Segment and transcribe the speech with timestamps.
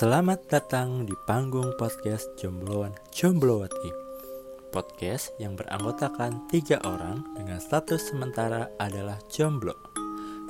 [0.00, 3.92] Selamat datang di panggung podcast Jombloan Jomblowati
[4.72, 9.76] Podcast yang beranggotakan tiga orang dengan status sementara adalah jomblo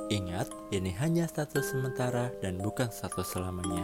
[0.07, 3.83] Ingat, ini hanya status sementara dan bukan status selamanya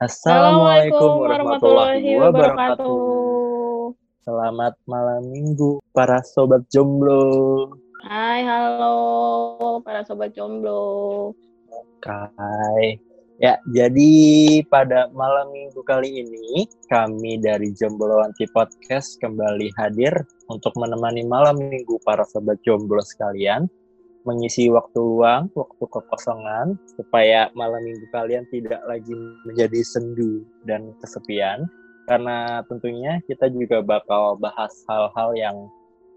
[0.00, 3.92] Assalamualaikum warahmatullahi wabarakatuh.
[4.24, 7.68] Selamat malam minggu para sobat jomblo.
[8.00, 11.36] Hai, halo para sobat jomblo.
[12.00, 13.12] Kai.
[13.42, 20.14] Ya, jadi pada malam minggu kali ini kami dari Jomblo Anti Podcast kembali hadir
[20.46, 23.66] untuk menemani malam minggu para sobat jomblo sekalian
[24.22, 29.10] mengisi waktu luang, waktu kekosongan supaya malam minggu kalian tidak lagi
[29.42, 31.66] menjadi sendu dan kesepian.
[32.06, 35.56] Karena tentunya kita juga bakal bahas hal-hal yang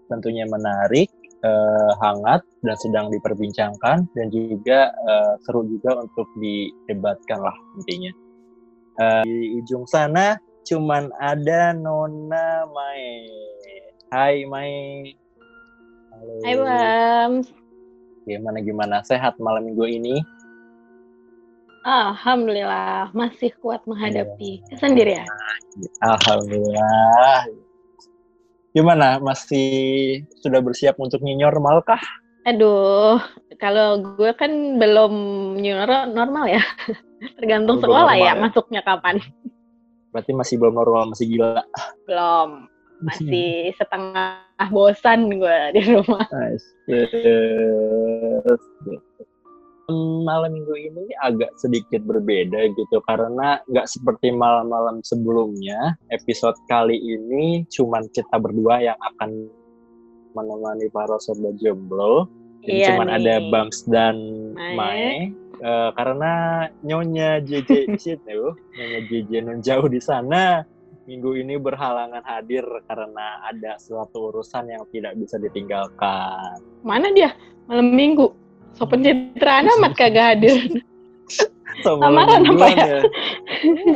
[0.06, 1.10] tentunya menarik,
[1.44, 8.12] eh, hangat dan sedang diperbincangkan dan juga eh, seru juga untuk didebatkan lah intinya.
[8.98, 13.30] Eh, di ujung sana cuman ada Nona Mai.
[14.10, 14.74] Hai Mai.
[16.18, 16.32] Halo.
[16.42, 17.46] Hai, Bams.
[18.26, 20.20] Gimana gimana sehat malam minggu ini?
[21.88, 25.24] Alhamdulillah, masih kuat menghadapi sendiri ya.
[26.04, 27.48] Alhamdulillah.
[28.76, 29.16] Gimana?
[29.20, 32.00] Masih sudah bersiap untuk new normal kah?
[32.48, 33.20] Aduh,
[33.60, 35.12] kalau gue kan belum
[35.60, 36.62] new nor- normal ya.
[37.36, 38.40] Tergantung Belum sekolah ya, ya?
[38.40, 39.20] masuknya kapan.
[40.14, 41.60] Berarti masih belum normal, masih gila.
[42.08, 42.70] Belum.
[43.04, 46.24] Masih setengah bosan gue di rumah.
[46.32, 46.66] Nice.
[49.88, 55.96] Malam minggu ini agak sedikit berbeda gitu karena nggak seperti malam-malam sebelumnya.
[56.12, 59.48] Episode kali ini cuman kita berdua yang akan
[60.36, 62.28] menemani para sobat jomblo.
[62.68, 63.16] Jadi Iya cuman nih.
[63.16, 64.16] ada Bams dan
[64.52, 64.76] Mae.
[64.76, 65.12] Mae.
[65.56, 66.32] Eh, karena
[66.84, 68.40] nyonya JJ di situ,
[68.76, 70.68] nyonya JJ non jauh di sana,
[71.08, 76.60] minggu ini berhalangan hadir karena ada suatu urusan yang tidak bisa ditinggalkan.
[76.84, 77.32] Mana dia?
[77.72, 78.47] Malam minggu.
[78.78, 80.54] So pencitraan amat kagak hadir.
[81.84, 83.00] Sama Lamaran apa mingguan ya?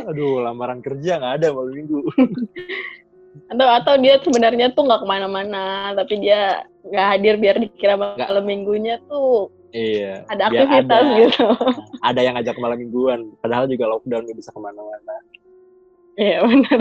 [0.07, 1.99] Aduh, lamaran kerja nggak ada malam minggu.
[3.49, 8.45] atau atau dia sebenarnya tuh nggak ke mana-mana tapi dia nggak hadir biar dikira malam
[8.45, 10.21] minggunya tuh Iya.
[10.29, 11.47] ada aktivitas ada, gitu
[12.13, 15.15] Ada yang ngajak malam mingguan, padahal juga lockdown nggak bisa ke mana-mana.
[16.13, 16.79] iya benar.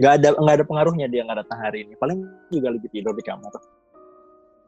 [0.00, 1.92] Nggak ada nggak ada pengaruhnya dia nggak datang hari ini.
[2.00, 3.52] Paling juga lebih tidur di kamar.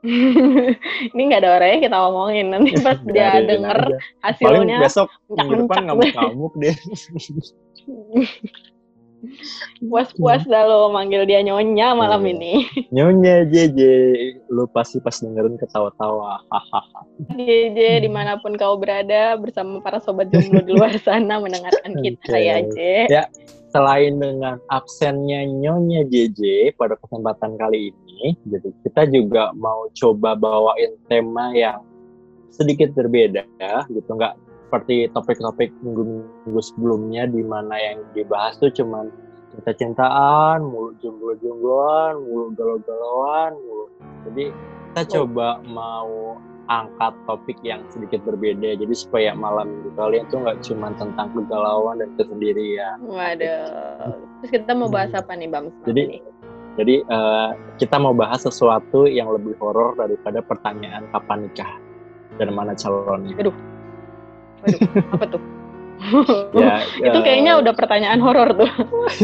[1.15, 3.97] ini nggak ada orangnya kita omongin nanti pas dia Biarin denger aja.
[4.43, 5.85] Paling hasilnya besok minggu depan mencak-mencak.
[5.87, 6.77] ngamuk-ngamuk deh.
[9.83, 12.33] puas-puas dah lo manggil dia nyonya malam Iya.
[12.35, 12.55] ini
[12.91, 13.81] Nyonya JJ,
[14.51, 16.43] lu pasti pas dengerin ketawa-tawa.
[16.51, 17.01] Hahaha.
[17.39, 22.35] JJ di mana pun kau berada bersama para sobat jomblo di luar sana mendengarkan kita
[22.35, 22.43] Oke.
[22.43, 22.77] ya J
[23.11, 23.25] Ya.
[23.73, 28.02] Selain dengan absennya Nyonya JJ pada kesempatan kali ini,
[28.47, 31.83] jadi kita juga mau coba bawain tema yang
[32.53, 33.43] sedikit berbeda,
[33.89, 34.37] gitu nggak
[34.69, 39.13] seperti topik-topik minggu-minggu sebelumnya di mana yang dibahas tuh cuman
[39.53, 43.87] cinta-cintaan, mulu jomblo-jombloan, mulu galau-galauan, mulu.
[44.29, 44.49] Jadi
[44.93, 45.09] kita Oh.
[45.13, 46.41] coba mau
[46.73, 48.81] angkat topik yang sedikit berbeda.
[48.81, 52.97] Jadi supaya malam minggu kalian tuh nggak cuman tentang kegalauan dan kesendirian.
[53.05, 55.69] waduh terus kita mau bahas apa nih Hmm.
[55.85, 56.23] Jadi-
[56.73, 61.73] Jadi eh, kita mau bahas sesuatu yang lebih horor daripada pertanyaan kapan nikah
[62.41, 63.37] dan mana calonnya.
[63.37, 63.57] waduh
[65.13, 65.43] apa tuh
[66.57, 68.71] Ya, itu eh, kayaknya udah pertanyaan horor tuh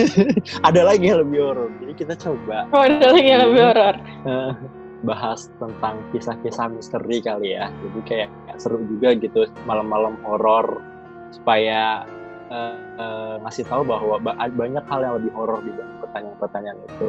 [0.68, 1.68] ada lagi yang lebih horor.
[1.82, 3.94] Jadi kita coba Oh, ada lagi yang lebih horor.
[4.24, 4.52] eh,
[4.98, 7.70] bahas tentang kisah-kisah misteri kali ya.
[7.72, 10.82] Jadi kayak seru juga gitu malam-malam horor
[11.30, 12.02] supaya
[12.48, 17.08] eh, eh, ngasih tahu bahwa ba- banyak hal yang lebih horor di dalam pertanyaan-pertanyaan itu.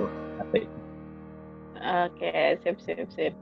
[1.80, 3.34] Oke, sip, sip, sip.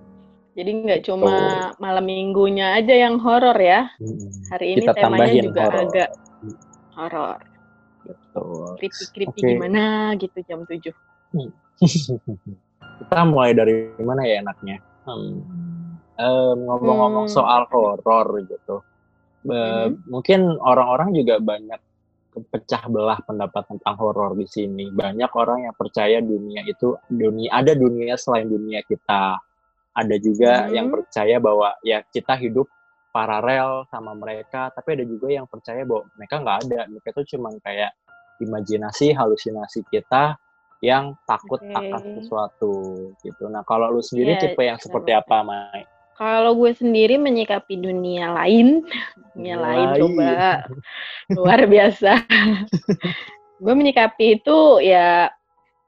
[0.53, 1.33] Jadi nggak cuma
[1.77, 3.89] malam minggunya aja yang horor ya.
[4.49, 5.81] Hari ini Kita temanya juga horor.
[5.85, 6.09] agak
[6.97, 7.39] horor.
[8.01, 8.65] Betul.
[8.77, 9.49] Creepy-creepy Oke.
[9.53, 9.83] gimana
[10.17, 10.93] gitu jam 7.
[12.97, 14.77] Kita mulai dari mana ya enaknya?
[15.05, 15.45] Hmm.
[16.57, 17.35] Ngomong-ngomong Hmm.
[17.37, 18.81] soal horor gitu,
[19.45, 20.09] Mhm.
[20.09, 21.77] mungkin orang-orang juga banyak
[22.45, 24.93] pecah belah pendapat tentang horor di sini.
[24.93, 29.41] Banyak orang yang percaya dunia itu dunia ada dunia selain dunia kita.
[29.97, 30.73] Ada juga Hmm.
[30.77, 32.69] yang percaya bahwa ya kita hidup
[33.09, 36.79] paralel sama mereka, tapi ada juga yang percaya bahwa mereka nggak ada.
[36.85, 37.91] Mereka itu cuma kayak
[38.37, 40.37] imajinasi, halusinasi kita
[40.85, 41.73] yang takut Oke.
[41.73, 42.73] akan sesuatu
[43.25, 43.49] gitu.
[43.49, 45.81] Nah, kalau lu sendiri Iya, tipe yang seperti apa, Mai?
[46.17, 48.81] Kalau gue sendiri menyikapi dunia lain,
[49.37, 49.99] dunia lain Lain.
[50.01, 50.33] coba
[51.37, 52.25] luar biasa.
[53.57, 55.29] gue menyikapi itu ya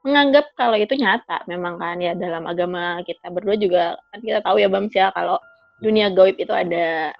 [0.00, 4.56] menganggap kalau itu nyata memang kan ya dalam agama kita berdua juga kan kita tahu
[4.58, 5.36] ya Bams ya kalau
[5.84, 7.12] dunia gaib itu ada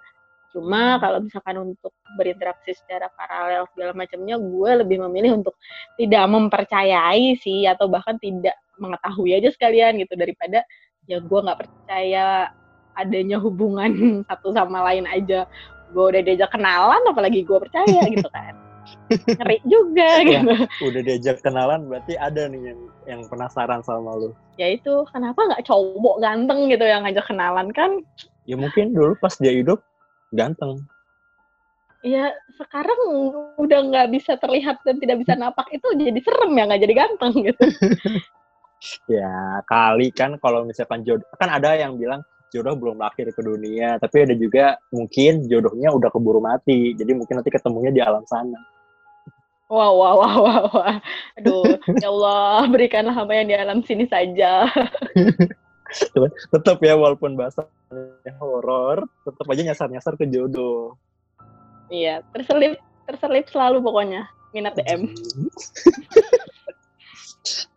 [0.50, 5.54] cuma kalau misalkan untuk berinteraksi secara paralel segala macamnya gue lebih memilih untuk
[5.94, 10.64] tidak mempercayai sih atau bahkan tidak mengetahui aja sekalian gitu daripada
[11.06, 12.50] ya gue nggak percaya
[13.00, 13.90] adanya hubungan
[14.28, 15.44] satu sama lain aja
[15.90, 18.54] gue udah diajak kenalan apalagi gue percaya gitu kan
[19.26, 20.40] ngeri juga Ya.
[20.42, 24.30] gitu Udah diajak kenalan berarti ada nih yang yang penasaran sama lu.
[24.54, 28.02] ya itu kenapa nggak cowok ganteng gitu yang ngajak kenalan kan
[28.48, 29.78] Ya mungkin dulu pas dia hidup
[30.30, 30.82] ganteng.
[32.00, 32.96] ya sekarang
[33.56, 37.32] udah nggak bisa terlihat dan tidak bisa napak itu jadi serem ya nggak jadi ganteng
[37.44, 37.62] gitu
[39.06, 43.96] Ya kali kan kalau misalkan jodoh kan ada yang bilang jodoh belum lahir ke dunia,
[44.02, 48.58] tapi ada juga mungkin jodohnya udah keburu mati, jadi mungkin nanti ketemunya di alam sana.
[49.70, 50.94] wah wah wah wah wah
[51.38, 54.66] aduh ya Allah berikanlah hamba yang di alam sini saja
[56.14, 60.94] Cuman tetap ya walaupun bahasanya horor, tetap aja nyasar-nyasar ke jodoh.
[61.86, 65.06] iya terselip terselip selalu pokoknya minat DM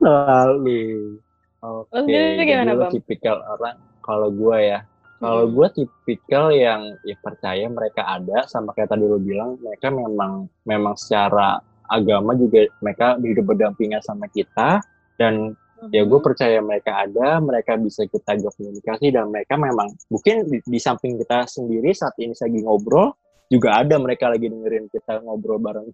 [0.04, 1.18] Lalu,
[1.64, 2.04] oke.
[2.06, 2.92] Jadi gimana, Bam?
[2.92, 4.80] tipikal orang kalau gue ya,
[5.24, 5.54] kalau Hmm.
[5.56, 11.00] gue tipikal yang ya percaya mereka ada, sama kayak tadi lo bilang, mereka memang memang
[11.00, 14.84] secara agama juga mereka hidup berdampingan sama kita
[15.16, 15.56] dan
[15.92, 16.28] ya gue Mhm.
[16.28, 21.20] percaya mereka ada, mereka bisa kita ajak komunikasi dan mereka memang mungkin di, di samping
[21.20, 23.16] kita sendiri saat ini lagi ngobrol
[23.52, 25.88] juga ada mereka lagi dengerin kita ngobrol bareng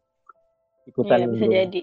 [0.88, 1.82] ikutan Iya, bisa jadi.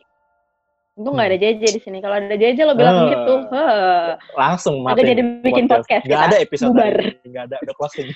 [0.97, 2.01] Untung nggak ada JJ di sini.
[2.01, 3.05] Kalau ada JJ lo bilang Ah.
[3.07, 4.09] gitu, heh.
[4.33, 6.25] langsung Agak matiin jadi bikin podcast Gak kita.
[6.25, 6.97] ada episode Bubar.
[7.23, 8.09] nggak ada udah closing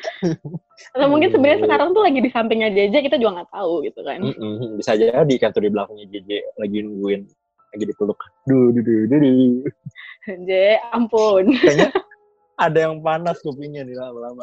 [0.94, 4.18] Atau mungkin sebenarnya sekarang tuh lagi di sampingnya JJ kita juga nggak tahu gitu kan.
[4.18, 7.22] Mm-mm, bisa jadi kan tuh di belakangnya JJ lagi nungguin
[7.70, 9.54] lagi dipeluk duh duh duh duh, duh.
[10.46, 10.50] J,
[10.90, 11.54] ampun.
[11.54, 11.88] kayaknya
[12.66, 14.42] ada yang panas kupingnya nih lama-lama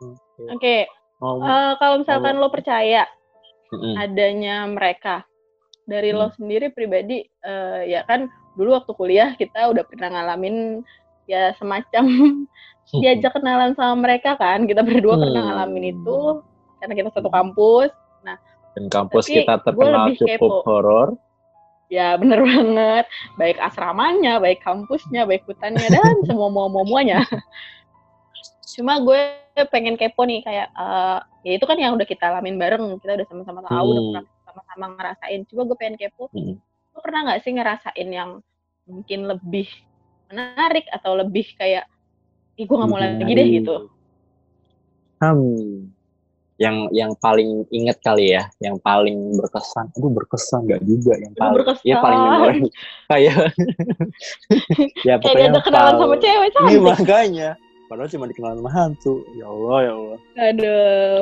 [0.00, 0.50] Oke.
[0.50, 0.76] Oke,
[1.20, 3.06] Mau- eh, kalau misalkan lo percaya
[3.96, 5.22] adanya mereka
[5.90, 6.36] dari lo Hmm.
[6.38, 10.86] sendiri pribadi, eh, ya kan dulu waktu kuliah kita udah pernah ngalamin
[11.26, 12.04] ya semacam
[13.02, 14.70] diajak kenalan sama mereka kan.
[14.70, 15.48] Kita berdua pernah Hmm.
[15.50, 16.18] ngalamin itu
[16.78, 17.90] karena kita satu kampus.
[18.70, 21.08] dan kampus Tapi kita terkenal cukup horor
[21.90, 23.02] Ya bener banget.
[23.34, 27.26] Baik asramanya, baik kampusnya, baik hutannya, dan semua mau muanya
[28.70, 29.18] Cuma gue
[29.74, 32.84] pengen kepo nih kayak, eh, ya itu kan yang udah kita alamin bareng.
[33.02, 34.08] Kita udah sama-sama tahu, udah Hmm.
[34.14, 35.40] pernah sama-sama ngerasain.
[35.46, 36.58] Coba gue pengen kepo, Hmm.
[36.90, 38.30] lo pernah nggak sih ngerasain yang
[38.84, 39.70] mungkin lebih
[40.26, 41.86] menarik atau lebih kayak,
[42.54, 43.54] ih gue nggak mau lagi deh Menarik.
[43.56, 43.76] gitu.
[45.18, 45.90] Hmm.
[46.56, 49.88] Yang yang paling inget kali ya, yang paling berkesan.
[49.94, 51.54] Aduh berkesan nggak juga yang paling.
[51.56, 51.84] berkesan.
[51.84, 52.70] Iya paling memorable.
[53.08, 53.36] Kayak
[55.08, 56.80] ya Kayak pokoknya diajak kenalan sama cewek Ini cantik.
[56.82, 57.50] makanya.
[57.88, 59.14] Padahal cuma dikenal sama hantu.
[59.34, 60.18] Ya Allah, ya Allah.
[60.38, 61.18] Aduh,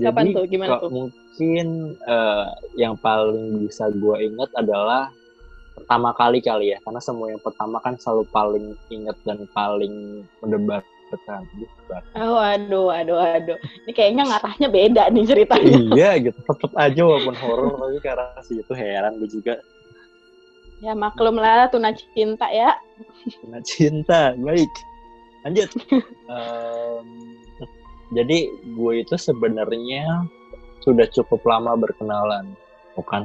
[0.00, 0.44] kapan Jadi tuh?
[0.48, 0.90] Gimana tuh?
[1.32, 2.46] Mungkin eh,
[2.76, 5.08] yang paling bisa gue inget adalah
[5.72, 6.78] pertama kali kali ya.
[6.84, 10.84] Karena semua yang pertama kan selalu paling inget dan paling mendebarkan.
[11.48, 12.02] Mendebarkan.
[12.20, 13.56] Oh, aduh, aduh, aduh.
[13.88, 15.76] Ini kayaknya ngarahnya beda nih ceritanya.
[15.96, 16.36] iya gitu.
[16.36, 19.56] Tetep aja walaupun horor tapi karena sih itu heran gue juga.
[20.84, 22.76] Ya maklum lah, tuna cinta ya.
[23.40, 24.36] Kena cinta.
[24.36, 24.72] Baik.
[25.48, 25.70] Lanjut.
[26.32, 27.08] Em,
[28.12, 30.28] jadi gue itu sebenarnya
[30.82, 32.52] sudah cukup lama berkenalan.
[32.92, 33.24] Bukan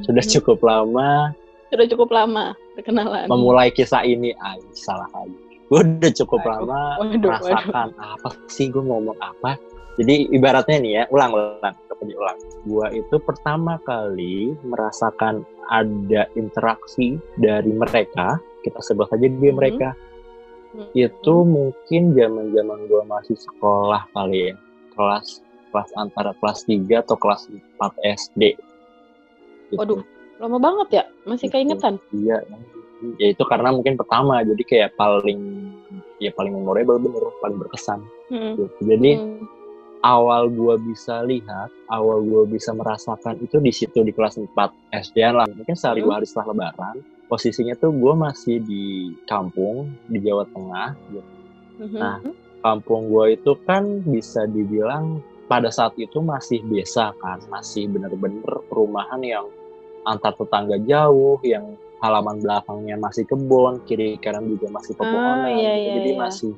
[0.00, 0.32] sudah Mhm.
[0.32, 1.36] cukup lama
[1.68, 3.28] Sudah cukup lama berkenalan.
[3.28, 5.36] memulai kisah ini ah salah lagi
[5.68, 9.60] gue udah cukup Waduh, lama waduh, merasakan apa sih gue ngomong apa
[10.00, 17.20] jadi ibaratnya nih ya ulang ulang coba diulang gue itu pertama kali merasakan ada interaksi
[17.36, 19.58] dari mereka kita sebut saja dia Mhm.
[19.60, 19.92] mereka
[20.72, 20.96] Mhm.
[20.96, 24.54] itu mungkin zaman zaman gue masih sekolah kali ya
[24.96, 25.43] kelas
[25.74, 28.54] kelas antara kelas 3 atau kelas 4 SD
[29.72, 29.80] Gitu.
[29.80, 30.00] Waduh,
[30.38, 31.04] lama banget ya?
[31.26, 31.98] Masih keingetan?
[32.14, 32.46] Iya,
[33.18, 35.40] ya itu karena mungkin pertama, jadi kayak paling
[36.22, 37.98] ya paling memorable bener, paling berkesan.
[38.30, 38.54] Hmm.
[38.54, 38.70] Gitu.
[38.86, 39.42] Jadi Hmm.
[40.04, 45.18] awal gua bisa lihat, awal gua bisa merasakan itu di situ di kelas 4 SD
[45.26, 45.48] lah.
[45.50, 46.12] Mungkin sehari Hmm.
[46.12, 50.88] dua hari setelah Lebaran, posisinya tuh gua masih di kampung di Jawa Tengah.
[51.10, 51.30] gitu.
[51.82, 51.98] Mhm.
[51.98, 52.18] Nah,
[52.64, 59.20] Kampung gua itu kan bisa dibilang pada saat itu masih desa kan, masih bener-bener perumahan
[59.20, 59.46] yang
[60.04, 65.48] antar tetangga jauh, yang halaman belakangnya masih kebun, kiri kanan juga masih pepohonan.
[65.48, 65.80] Ah, iya, gitu.
[65.80, 66.20] iya, Jadi iya.
[66.20, 66.52] masih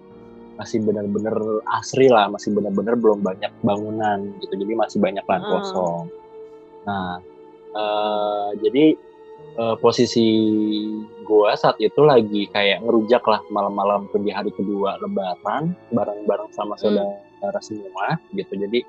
[0.57, 1.37] masih benar-benar
[1.79, 4.55] asri lah, masih benar-benar belum banyak bangunan gitu.
[4.57, 5.51] Jadi masih banyak lahan Ah.
[5.53, 6.03] kosong.
[6.87, 7.11] Nah,
[7.77, 8.85] eh, jadi
[9.57, 10.29] eh, posisi
[11.25, 17.26] gua saat itu lagi kayak ngerujak lah malam-malam di hari kedua lebaran bareng-bareng sama Hmm.
[17.39, 18.53] Saudara semua gitu.
[18.57, 18.81] Jadi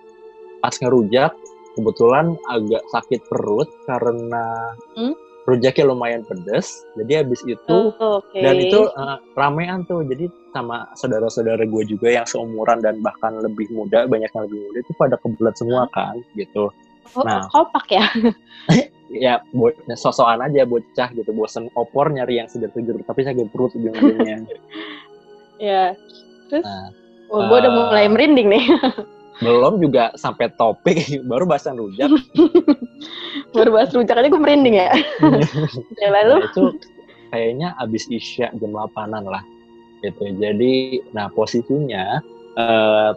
[0.60, 1.32] pas ngerujak
[1.78, 5.14] kebetulan agak sakit perut karena Hmm?
[5.48, 6.84] rujaknya lumayan pedes.
[7.00, 8.42] Jadi habis itu Oh, Oke.
[8.44, 10.04] dan itu eh, ramean tuh.
[10.04, 14.78] Jadi sama saudara-saudara gue juga yang seumuran dan bahkan lebih muda, banyak yang lebih muda
[14.84, 16.68] itu pada kebelet semua kan gitu.
[17.16, 17.48] Oh, nah.
[17.54, 18.06] kompak ya.
[19.08, 24.44] Ya buat sosokan aja bocah gitu, bosen opor nyari yang seger-seger tapi sakit perut ujung-ujungnya.
[25.64, 25.96] ya.
[26.52, 26.92] Terus, Nah,
[27.30, 28.66] oh, gue udah eh, mulai merinding nih.
[29.38, 30.98] belum juga sampai topik
[31.30, 32.10] baru bahasan rujak.
[33.54, 34.90] Baru bahas rujak aja gue merinding ya.
[36.02, 36.64] ya lalu, Nah, itu
[37.30, 39.46] kayaknya abis isya jam 8-an lah
[40.02, 40.26] gitu.
[40.36, 42.18] Jadi nah posisinya
[42.58, 43.12] eh,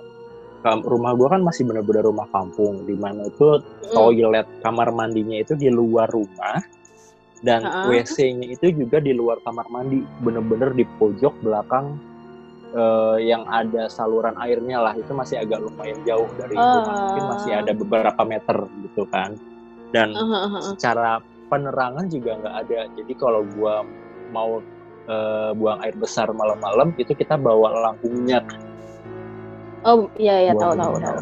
[0.60, 4.12] kam- rumah gua kan masih bener-bener rumah kampung di mana itu Hmm.
[4.12, 6.60] toilet kamar mandinya itu di luar rumah
[7.40, 7.88] dan Ha-ha.
[7.88, 11.96] WC-nya itu juga di luar kamar mandi bener-bener di pojok belakang
[12.70, 17.50] eh, yang ada saluran airnya lah itu masih agak lumayan jauh dari rumah mungkin masih
[17.54, 17.60] Ah.
[17.62, 19.34] ada beberapa meter gitu kan
[19.90, 20.62] dan Uh, uh, uh, uh.
[20.74, 21.18] secara
[21.50, 22.80] penerangan juga nggak ada.
[22.94, 23.82] Jadi kalau gua
[24.30, 24.62] mau
[25.10, 28.46] eh, buang air besar malam-malam itu kita bawa lampu minyak.
[29.82, 31.18] oh iya iya tahu tahu tahu.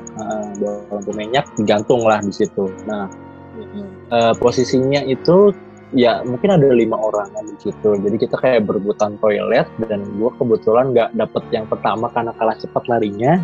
[0.60, 2.68] bawa lampu minyak digantung lah di situ.
[2.84, 3.08] Nah
[4.12, 5.56] eh, posisinya itu
[5.96, 7.90] ya mungkin ada lima orang di situ.
[7.96, 12.84] Jadi kita kayak berebutan toilet dan gua kebetulan nggak dapet yang pertama karena kalah cepat
[12.88, 13.40] larinya.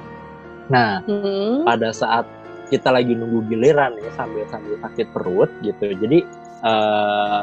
[0.69, 1.65] Nah Hmm.
[1.69, 2.25] pada saat
[2.73, 6.19] kita lagi nunggu giliran ya sambil sambil sakit perut gitu jadi
[6.65, 7.41] eh,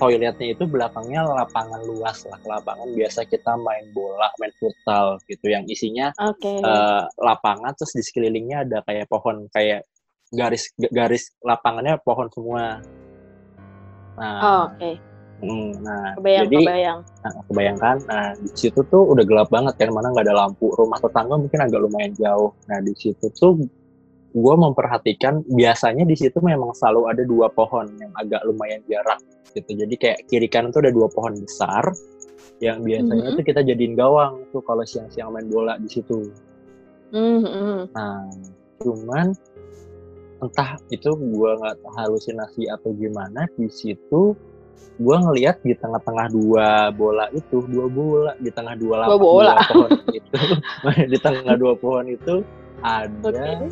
[0.00, 5.62] toiletnya itu belakangnya lapangan luas lah lapangan biasa kita main bola main futsal gitu yang
[5.68, 6.50] isinya Oke.
[6.64, 9.86] eh, lapangan terus di sekelilingnya ada kayak pohon kayak
[10.32, 12.80] garis garis lapangannya pohon semua
[14.18, 14.98] nah Oh, Oke.
[15.42, 16.98] mm, nah Kebayang jadi kebayang.
[17.22, 20.70] Nah, kebayangkan, nah di situ tuh udah gelap banget kan, mana nggak ada lampu.
[20.74, 22.50] Rumah tetangga mungkin agak lumayan jauh.
[22.66, 23.62] Nah di situ tuh
[24.32, 29.20] gue memperhatikan biasanya di situ memang selalu ada dua pohon yang agak lumayan jarak
[29.52, 29.70] gitu.
[29.76, 31.84] Jadi kayak kiri kanan tuh ada dua pohon besar
[32.58, 33.36] yang biasanya Mhm.
[33.38, 36.32] tuh kita jadiin gawang tuh kalau siang-siang main bola di situ.
[37.12, 37.80] Hmm, hmm.
[37.92, 38.24] Nah
[38.82, 39.36] cuman
[40.42, 44.34] entah itu gue nggak halusinasi atau gimana di situ
[44.98, 49.54] gue ngelihat di tengah-tengah dua bola itu dua bola di tengah dua lapak bola.
[49.56, 50.38] dua pohon itu
[51.14, 52.34] di tengah dua pohon itu
[52.82, 53.30] ada
[53.62, 53.70] Oke.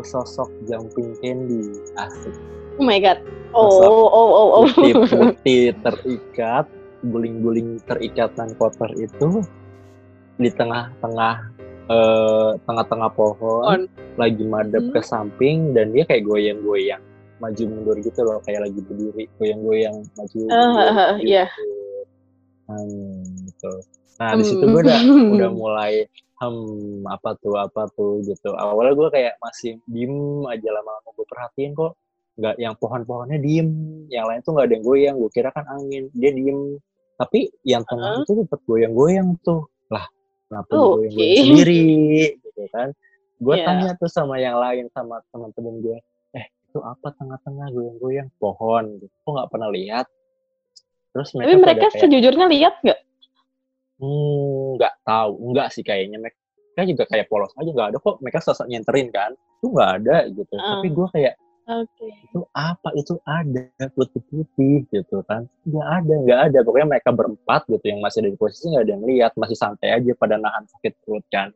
[0.00, 2.34] sesosok jumping candy asik
[2.74, 3.22] Oh my god.
[3.54, 4.48] Oh oh oh oh.
[4.58, 4.64] oh.
[4.66, 6.66] putih-putih terikat
[7.06, 9.46] guling-guling terikat dan kotor itu
[10.42, 11.53] di tengah-tengah
[11.90, 13.82] eh, tengah-tengah pohon On.
[14.16, 14.92] lagi madep Hmm.
[14.94, 17.02] ke samping dan dia kayak goyang-goyang
[17.42, 21.28] maju mundur gitu loh kayak lagi berdiri goyang-goyang maju ah, mundur ah, gitu.
[21.28, 21.44] iya.
[22.64, 23.72] Hmm, gitu.
[24.16, 25.00] Nah di situ gue udah
[25.36, 26.08] udah mulai
[26.40, 31.72] hmm apa tuh apa tuh gitu awalnya gue kayak masih diem aja lama-lama gue perhatiin
[31.72, 31.92] kok
[32.34, 33.70] nggak yang pohon-pohonnya diem
[34.10, 36.76] yang lain tuh nggak ada yang goyang gue kira kan angin dia diem
[37.14, 38.26] tapi yang tengah Heeh.
[38.26, 39.70] itu tetap goyang-goyang tuh
[40.54, 41.42] kenapa Oh, goyang-goyang oke.
[41.42, 41.82] sendiri
[42.38, 42.88] gitu kan
[43.34, 43.66] gue Iya.
[43.66, 45.98] tanya tuh sama yang lain sama teman-teman gue
[46.32, 50.06] eh itu apa tengah-tengah goyang-goyang pohon gitu kok nggak pernah lihat
[51.10, 53.00] terus mereka Tapi mereka kayak, sejujurnya lihat nggak?
[53.94, 58.38] Hmm, nggak tahu, nggak sih kayaknya mereka juga kayak polos aja nggak ada kok mereka
[58.42, 60.54] sosok nyenterin kan, itu nggak ada gitu.
[60.58, 60.78] Ah.
[60.78, 61.34] Tapi gue kayak
[61.64, 62.12] Oke.
[62.28, 67.84] itu apa itu ada putih-putih gitu kan, nggak ada nggak ada pokoknya mereka berempat gitu
[67.88, 70.92] yang masih ada di posisi nggak ada yang lihat masih santai aja pada nahan sakit
[71.00, 71.48] perut kan.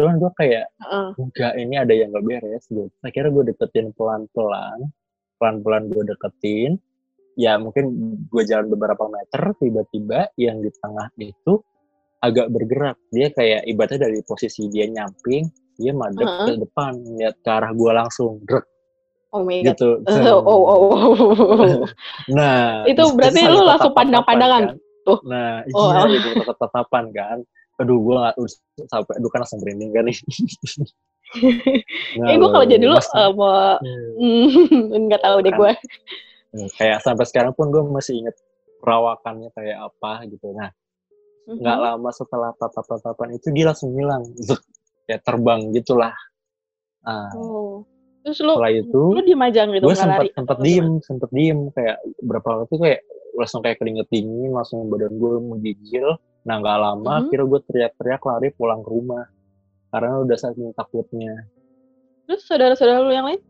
[0.00, 1.08] Terus gue kayak Heeh.
[1.20, 2.88] enggak ini ada yang nggak beres gitu.
[3.04, 4.88] Akhirnya gue deketin pelan-pelan,
[5.36, 6.80] pelan-pelan gue deketin.
[7.36, 11.60] Ya mungkin gue jalan beberapa meter, tiba-tiba yang di tengah itu
[12.24, 12.96] agak bergerak.
[13.12, 16.46] Dia kayak ibaratnya dari posisi dia nyamping, dia madep Heeh.
[16.48, 18.64] ke depan, lihat ke arah gue langsung, drek
[19.30, 19.66] Oh my god.
[19.74, 19.88] gitu.
[20.30, 21.86] Oh, oh, oh, oh.
[22.36, 24.76] Nah, Itu di situ berarti lu langsung pandang-pandangan kan.
[25.02, 25.18] tuh?
[25.24, 25.90] Nah, Oh.
[25.94, 27.38] iya, itu tatap-tatapan kan.
[27.78, 28.34] Aduh, gue nggak
[28.86, 30.18] sampai, aduh kan langsung merinding kan nih.
[32.20, 34.10] Eh, gue kalau jadi lu Mas- eh, mau Hmm.
[34.18, 34.46] Hmm,
[35.08, 35.72] nggak tahu deh gue.
[36.50, 38.34] Hmm, kayak sampai sekarang pun gue masih inget
[38.80, 40.72] perawakannya kayak apa gitu nah
[41.46, 44.24] nggak lama setelah tatap-tatapan itu dia langsung hilang
[45.04, 46.16] kayak terbang gitulah
[47.00, 47.84] nah, Oh.
[48.20, 51.58] Terus lu setelah itu lu diem aja gitu gue sempat sempat diem sempat diem.
[51.72, 53.00] Kayak berapa waktu kayak
[53.32, 56.06] langsung kayak keringet dingin langsung badan gue menggigil.
[56.44, 57.26] Nah nggak lama Mhm.
[57.28, 59.24] kira gue teriak-teriak lari pulang ke rumah.
[59.88, 61.48] Karena udah saking takutnya.
[62.28, 63.40] Terus saudara-saudara lu yang lain?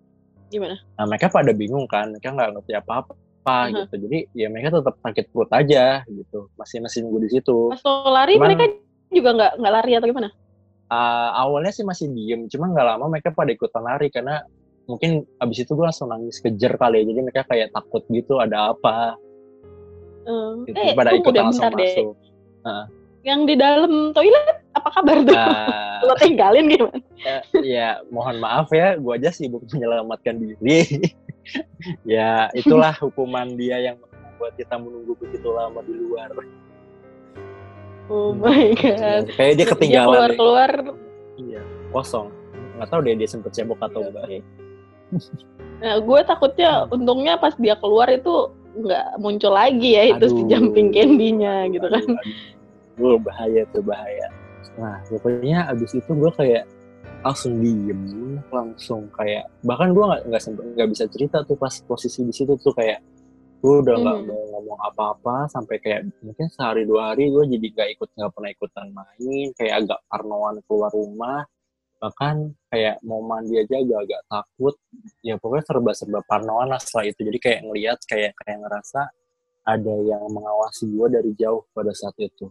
[0.51, 0.75] Gimana?
[0.99, 3.15] nah mereka pada bingung kan mereka nggak ngerti apa-apa
[3.67, 3.75] Mhm.
[3.75, 3.95] gitu.
[4.07, 6.51] Jadi ya mereka tetap sakit perut aja gitu.
[6.55, 7.71] Masih masih nunggu di situ.
[7.71, 8.65] Pas lo lari Cuman- mereka
[9.11, 10.31] juga nggak nggak lari atau gimana?
[10.91, 12.51] Uh, awalnya sih masih diem.
[12.51, 14.43] Cuman nggak lama mereka pada ikutan lari karena
[14.91, 18.75] mungkin abis itu gue langsung nangis kejer kali ya jadi mereka kayak takut gitu ada
[18.75, 19.15] apa
[20.67, 20.77] gitu.
[20.77, 21.87] eh, pada deh, langsung bentar deh.
[21.87, 22.15] masuk
[23.21, 25.37] Yang di dalam toilet apa kabar tuh?
[25.37, 26.99] Nah, lo tinggalin gimana?
[27.21, 30.81] ya, ya mohon maaf ya gue aja sibuk menyelamatkan diri
[32.09, 36.33] ya itulah hukuman dia yang membuat kita menunggu begitu lama di luar
[38.11, 39.25] Oh my Ya, god.
[39.37, 40.37] kayak dia ketinggalan keluar deh.
[40.37, 40.71] keluar.
[41.39, 42.27] iya kosong
[42.75, 44.41] nggak tahu deh dia sempet cebok atau enggak
[45.81, 50.49] Nah, gue takutnya untungnya pas dia keluar itu nggak muncul lagi ya itu si Aduh.
[50.49, 52.05] jumping candy-nya gitu kan.
[52.05, 52.37] Aduh, aduh.
[53.01, 54.29] Aduh, bahaya tuh bahaya.
[54.79, 56.65] Nah pokoknya abis itu gue kayak
[57.21, 58.01] langsung diem,
[58.49, 62.55] langsung kayak bahkan gue nggak nggak sempet nggak bisa cerita tuh pas posisi di situ
[62.57, 63.01] tuh kayak
[63.61, 64.27] gue udah nggak Mhm.
[64.31, 68.51] mau ngomong apa-apa sampai kayak mungkin sehari dua hari gue jadi nggak ikut nggak pernah
[68.53, 71.45] ikutan main kayak agak parnoan keluar rumah
[72.01, 74.75] bahkan kayak mau mandi aja agak-agak takut.
[75.21, 77.21] Ya pokoknya serba-serba parnoan lah setelah itu.
[77.29, 79.01] Jadi kayak ngelihat kayak kayak ngerasa
[79.69, 82.49] ada yang mengawasi gue dari jauh pada saat itu.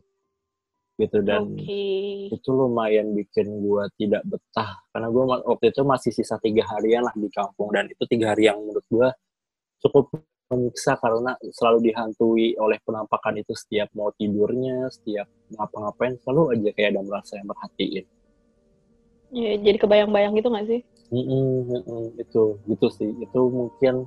[1.00, 2.29] Gitu dan Oke.
[2.29, 4.86] itu lumayan bikin gue tidak betah.
[4.94, 7.74] Karena gue waktu itu masih sisa tiga harian lah di kampung.
[7.74, 9.10] Dan itu tiga hari yang menurut gue
[9.82, 10.13] cukup
[10.50, 16.89] menyiksa karena selalu dihantui oleh penampakan itu setiap mau tidurnya setiap ngapa-ngapain selalu aja kayak
[16.98, 18.06] ada merasa yang merhatiin
[19.30, 20.82] Ya, jadi kebayang-bayang gitu gak sih?
[21.10, 23.10] Mm-mm, mm-mm, itu gitu sih.
[23.18, 24.06] Itu mungkin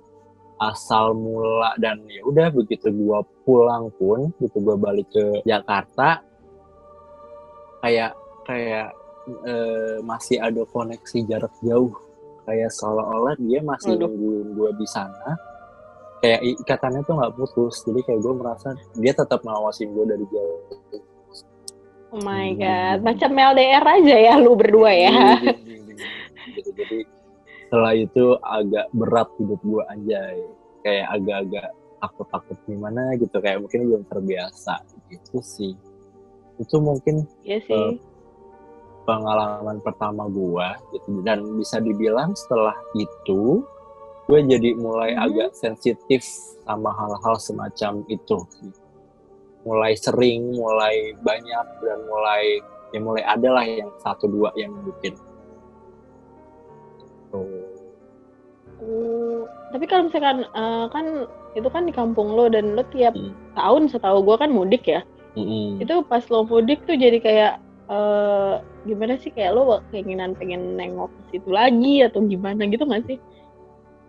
[0.63, 6.23] asal mula dan ya udah begitu gua pulang pun gitu gua balik ke Jakarta
[7.83, 8.15] kayak
[8.47, 8.95] kayak
[9.43, 11.91] eh, masih ada koneksi jarak jauh.
[12.43, 14.11] Kayak seolah-olah dia masih Waduh.
[14.11, 15.39] nungguin gua di sana.
[16.23, 17.83] Kayak ikatannya tuh nggak putus.
[17.83, 20.63] Jadi kayak gue merasa dia tetap ngawasin gue dari jauh
[22.13, 22.61] Oh my Hmm.
[22.61, 25.41] god, macam LDR aja ya lu berdua ya.
[25.41, 25.57] gitu.
[26.77, 26.99] Jadi
[27.65, 30.37] setelah itu agak berat hidup gue anjay.
[30.83, 33.33] Kayak agak-agak takut-takut gimana gitu.
[33.41, 34.75] Kayak mungkin belum terbiasa
[35.09, 35.73] gitu sih.
[36.61, 37.97] Itu mungkin Iya sih.
[39.03, 41.25] pengalaman pertama gue gitu.
[41.25, 43.65] Dan bisa dibilang setelah itu
[44.29, 45.23] gue jadi mulai Mhm.
[45.25, 46.21] agak sensitif
[46.63, 48.71] sama hal-hal semacam itu sih.
[49.63, 52.59] Mulai sering, mulai banyak dan mulai
[52.93, 54.75] ya mulai ada lah yang satu dua yang
[57.33, 57.49] Tuh.
[58.83, 61.07] Oh, tapi kalau misalkan eh, kan
[61.55, 63.33] itu kan di kampung lo dan lo tiap Hmm.
[63.55, 65.07] tahun setahu gue kan mudik ya.
[65.39, 65.81] Mm-mm.
[65.81, 67.53] Itu pas lo mudik tuh jadi kayak
[67.93, 68.55] eh
[68.89, 73.19] gimana sih kayak lo keinginan pengen nengok ke situ lagi atau gimana gitu gak sih?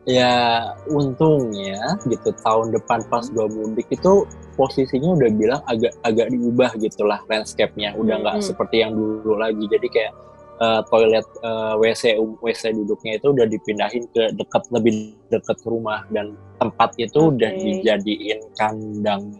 [0.04, 4.28] Ya untungnya gitu tahun depan pas gua mudik itu
[4.60, 8.50] posisinya udah bilang agak agak diubah gitulah landscape-nya udah nggak Mm-mm.
[8.52, 10.14] seperti yang dulu lagi jadi kayak
[10.60, 16.04] eh, toilet eh, WC um- WC duduknya itu udah dipindahin ke dekat lebih dekat rumah
[16.12, 17.64] dan tempat itu udah Oke.
[17.64, 19.40] dijadiin kandang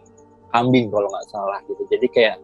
[0.50, 2.36] kambing kalau nggak salah gitu jadi kayak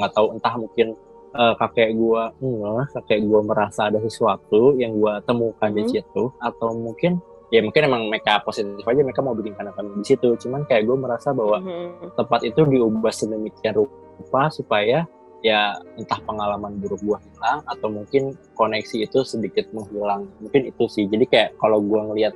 [0.00, 0.96] nggak tahu entah mungkin
[1.36, 5.90] eh, kakek gua enggak kakek gua merasa ada sesuatu yang gua temukan di Mhm.
[5.92, 10.34] situ atau mungkin ya mungkin emang mereka positif aja mereka mau bikin kandang di situ.
[10.34, 12.18] Cuman kayak gue merasa bahwa Mhm.
[12.18, 15.06] tempat itu diubah sedemikian rupa supaya
[15.44, 20.26] ya entah pengalaman buruk gua hilang atau mungkin koneksi itu sedikit menghilang.
[20.42, 21.06] Mungkin itu sih.
[21.06, 22.34] Jadi kayak kalau gua ngelihat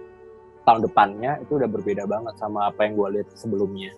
[0.62, 3.90] tahun depannya itu udah berbeda banget sama apa yang gua lihat sebelumnya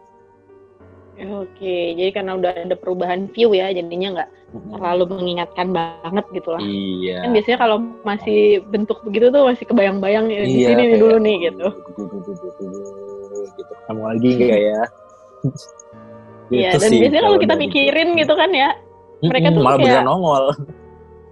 [1.13, 4.29] Oke, jadi karena udah ada perubahan view ya, jadinya nggak
[4.73, 6.61] terlalu mengingatkan banget gitu lah.
[6.61, 10.89] iya Kan biasanya kalau masih bentuk begitu tuh masih kebayang-bayang ya, di Iya, sini nih
[10.89, 11.67] kayak, dulu nih gitu.
[13.53, 14.83] gitu ketemu lagi enggak ya
[16.49, 18.21] Iya, Itu dan sih biasanya kalau kita mikirin gua.
[18.21, 18.71] gitu kan ya,
[19.23, 20.45] mereka tuh malah kayak- beneran nongol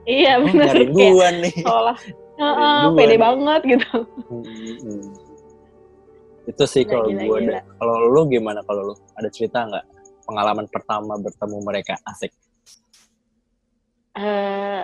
[0.07, 1.97] iya oh, benar nyariin kayak nih seolah
[2.37, 3.91] "Heeh, Nyariin pede gua nih." banget gitu.
[6.51, 7.39] Itu sih kalau gue
[7.79, 9.85] kalau lu gimana kalau lu ada cerita nggak
[10.27, 12.35] pengalaman pertama bertemu mereka asik
[14.19, 14.83] Eh,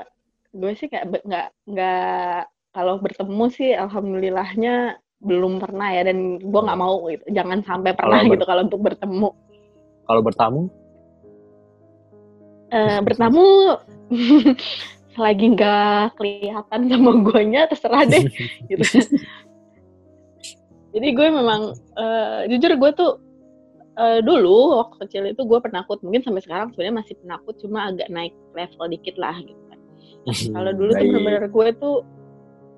[0.54, 6.78] gue sih nggak nggak nggak kalau bertemu sih alhamdulillahnya belum pernah ya dan gue nggak
[6.78, 7.24] mau gitu.
[7.34, 9.28] Jangan sampai pernah ber- gitu kalau untuk bertemu.
[10.06, 10.60] kalau bertamu
[12.66, 13.78] Eh, bertamu
[15.14, 18.22] selagi nggak kelihatan sama guanya terserah deh
[18.70, 18.82] gitu.
[20.96, 23.12] Jadi gue memang eh, jujur gue tuh
[23.96, 25.98] uh, dulu waktu kecil itu gue penakut.
[26.04, 29.78] Mungkin sampai sekarang sebenarnya masih penakut cuma agak naik level dikit lah gitu kan.
[30.56, 31.96] Kalau dulu tuh bener-bener gue tuh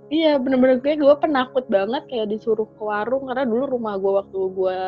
[0.09, 3.28] iya bener-bener gue gue penakut banget kayak disuruh ke warung.
[3.28, 4.81] Karena dulu rumah gue waktu gue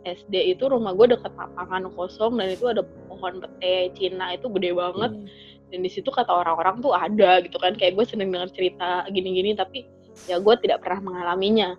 [0.00, 4.72] SD itu rumah gue deket lapangan kosong dan itu ada pohon pete Cina itu gede
[4.76, 5.12] banget.
[5.12, 5.28] Hmm.
[5.70, 7.78] dan di situ kata orang-orang tuh ada gitu kan.
[7.78, 9.86] Kayak gue seneng dengar cerita gini-gini tapi
[10.26, 11.78] ya gue tidak pernah mengalaminya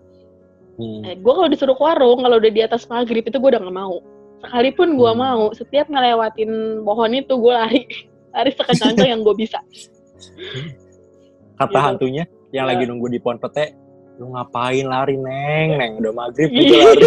[0.81, 1.05] Hmm.
[1.05, 3.77] Eh, gue kalau disuruh ke warung, kalau udah di atas maghrib itu gue udah gak
[3.77, 4.01] mau.
[4.41, 5.21] Sekalipun gue hmm.
[5.21, 7.81] mau, setiap ngelewatin pohon itu gue lari,
[8.35, 9.61] lari sekencang yang gue bisa.
[11.61, 11.77] Kata gitu.
[11.77, 12.69] hantunya yang ya.
[12.73, 13.77] lagi nunggu di pohon pete,
[14.17, 17.03] lu ngapain lari neng neng udah maghrib gitu lari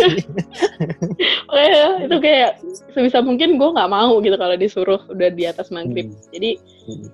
[1.71, 2.59] ya, itu kayak
[2.91, 6.19] sebisa mungkin gue nggak mau gitu kalau disuruh udah di atas maghrib hmm.
[6.35, 6.59] jadi
[6.91, 7.07] hmm.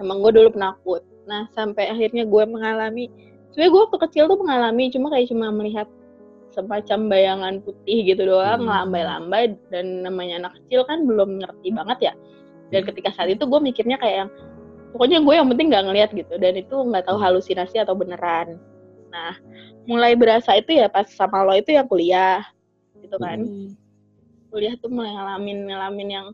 [0.00, 3.12] emang gue dulu penakut nah sampai akhirnya gue mengalami
[3.54, 5.86] sebenarnya gue waktu kecil tuh mengalami cuma kayak cuma melihat
[6.50, 8.70] semacam bayangan putih gitu doang hmm.
[8.70, 12.14] lambai-lambai dan namanya anak kecil kan belum ngerti banget ya
[12.74, 12.88] dan hmm.
[12.90, 14.30] ketika saat itu gue mikirnya kayak yang
[14.90, 17.26] pokoknya gue yang penting nggak ngeliat gitu dan itu nggak tahu hmm.
[17.30, 18.58] halusinasi atau beneran
[19.14, 19.38] nah
[19.86, 22.42] mulai berasa itu ya pas sama lo itu yang kuliah
[22.98, 23.70] gitu kan hmm.
[24.50, 26.26] kuliah tuh mulai ngalamin ngalamin yang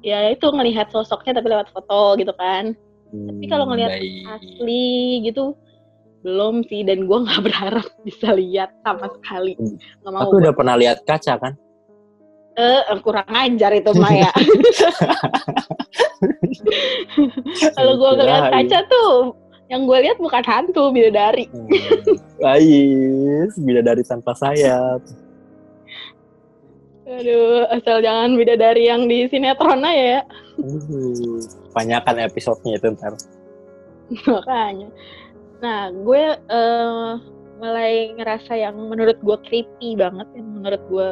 [0.00, 2.72] ya itu ngelihat sosoknya tapi lewat foto gitu kan
[3.12, 4.00] hmm, tapi kalau ngelihat
[4.40, 5.56] asli gitu
[6.24, 9.76] belum sih dan gue nggak berharap bisa lihat sama sekali hmm.
[10.04, 11.54] nggak mau aku udah pernah lihat kaca kan
[12.56, 14.32] eh uh, kurang ajar itu Maya
[17.76, 19.36] kalau gue ngeliat kaca tuh
[19.68, 21.52] yang gue lihat bukan hantu bidadari
[22.40, 23.64] Ais hmm.
[23.66, 25.04] bidadari tanpa sayap
[27.06, 30.20] Aduh, asal jangan bidadari yang di sinetron aja ya.
[30.58, 31.38] Uh,
[31.70, 33.14] banyakan episodenya itu ntar.
[34.26, 34.90] Makanya.
[35.64, 37.16] Nah, gue uh,
[37.56, 41.10] mulai ngerasa yang menurut gue creepy banget, yang menurut gue,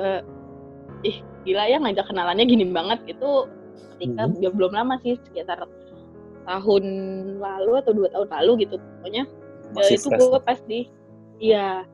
[1.09, 3.49] ih gila ya ngajak kenalannya gini banget itu
[3.97, 4.53] ketika mm -hmm.
[4.57, 5.69] belum lama sih sekitar
[6.45, 6.85] tahun
[7.41, 9.25] lalu atau dua tahun lalu gitu pokoknya
[9.81, 10.81] ya, itu gue pas di
[11.41, 11.85] iya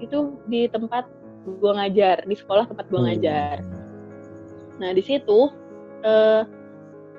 [0.00, 1.08] itu di tempat
[1.46, 3.06] gue ngajar di sekolah tempat gue hmm.
[3.12, 3.56] ngajar
[4.76, 5.48] nah di situ
[6.04, 6.42] uh,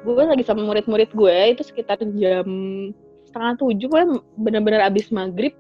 [0.06, 2.48] gue lagi sama murid-murid gue itu sekitar jam
[3.38, 4.08] setengah tujuh kan
[4.42, 5.54] bener-bener abis maghrib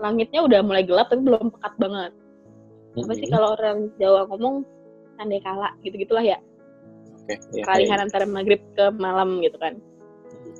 [0.00, 3.04] langitnya udah mulai gelap tapi belum pekat banget mm-hmm.
[3.04, 4.64] apa sih kalau orang Jawa ngomong
[5.20, 6.40] tandai kala gitu gitulah ya
[7.28, 8.04] okay, yeah, kalihan yeah.
[8.08, 10.54] antara maghrib ke malam gitu kan mm-hmm.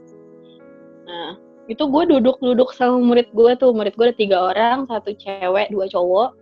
[1.08, 1.32] nah
[1.72, 5.88] itu gue duduk-duduk sama murid gue tuh murid gue ada tiga orang satu cewek dua
[5.88, 6.36] cowok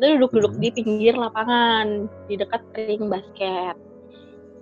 [0.00, 0.62] kita duduk-duduk hmm.
[0.64, 3.76] di pinggir lapangan di dekat ring basket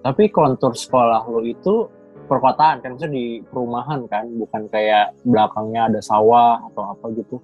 [0.02, 1.86] tapi kontur sekolah lo itu
[2.28, 7.36] perkotaan kan maksudnya di perumahan kan bukan kayak belakangnya ada sawah atau apa gitu.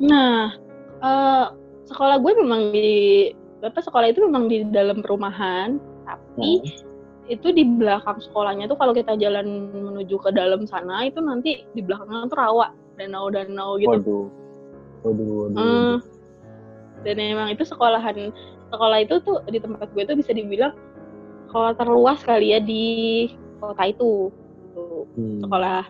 [0.00, 0.54] Nah
[1.02, 1.46] uh,
[1.90, 2.90] sekolah gue memang di
[3.60, 7.28] apa sekolah itu memang di dalam perumahan tapi hmm.
[7.28, 11.82] itu di belakang sekolahnya tuh kalau kita jalan menuju ke dalam sana itu nanti di
[11.84, 13.90] belakangnya tuh rawa danau-danau gitu.
[13.90, 14.26] Waduh.
[15.00, 15.96] Waduh waduh, Uh,
[17.04, 18.32] dan emang itu sekolahan
[18.70, 20.76] sekolah itu tuh di tempat gue tuh bisa dibilang
[21.50, 22.86] sekolah terluas kali ya di
[23.58, 25.10] kota itu gitu.
[25.18, 25.42] hmm.
[25.42, 25.82] sekolah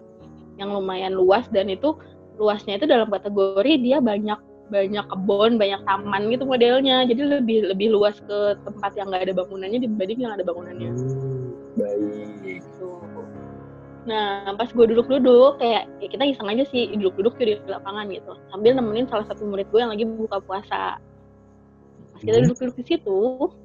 [0.57, 2.01] yang lumayan luas dan itu
[2.41, 4.41] luasnya itu dalam kategori dia banyak
[4.73, 9.35] banyak kebun banyak taman gitu modelnya jadi lebih lebih luas ke tempat yang nggak ada
[9.37, 11.45] bangunannya dibanding yang ada bangunannya hmm,
[11.77, 12.89] baik gitu.
[14.09, 18.73] nah pas gue duduk-duduk kayak ya kita iseng aja sih duduk-duduk di lapangan gitu sambil
[18.73, 21.03] nemenin salah satu murid gue yang lagi buka puasa
[22.21, 22.45] kita hmm.
[22.53, 23.21] duduk-duduk di situ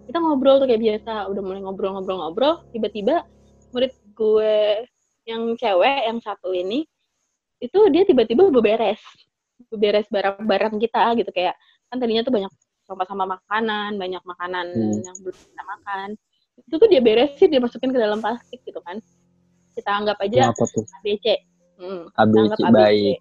[0.08, 1.28] kita ngobrol tuh kayak biasa.
[1.28, 3.28] Udah mulai ngobrol-ngobrol-ngobrol tiba-tiba
[3.76, 4.56] murid gue
[5.28, 6.88] yang cewek yang satu ini
[7.60, 9.02] itu dia tiba-tiba beberes.
[9.68, 11.56] Beberes barang-barang kita gitu kayak
[11.92, 12.52] kan tadinya tuh banyak
[12.86, 15.04] sampah-sampah makanan banyak makanan hmm.
[15.04, 16.08] yang belum kita makan.
[16.56, 19.04] Itu tuh dia beresin dia masukin ke dalam plastik gitu kan.
[19.76, 20.56] Kita anggap aja
[21.04, 21.26] ABC
[21.84, 23.20] hmm, ABC, ABC baik.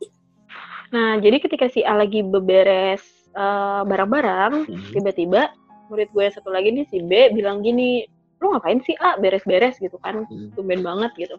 [0.94, 4.90] Nah jadi ketika si A lagi beberes uh, barang-barang hmm.
[4.94, 5.52] tiba-tiba
[5.92, 8.08] murid gue satu lagi nih si B bilang gini
[8.40, 9.16] lu ngapain sih A?
[9.20, 10.26] Beres-beres gitu kan.
[10.26, 10.50] Hmm.
[10.56, 11.36] tumben banget gitu.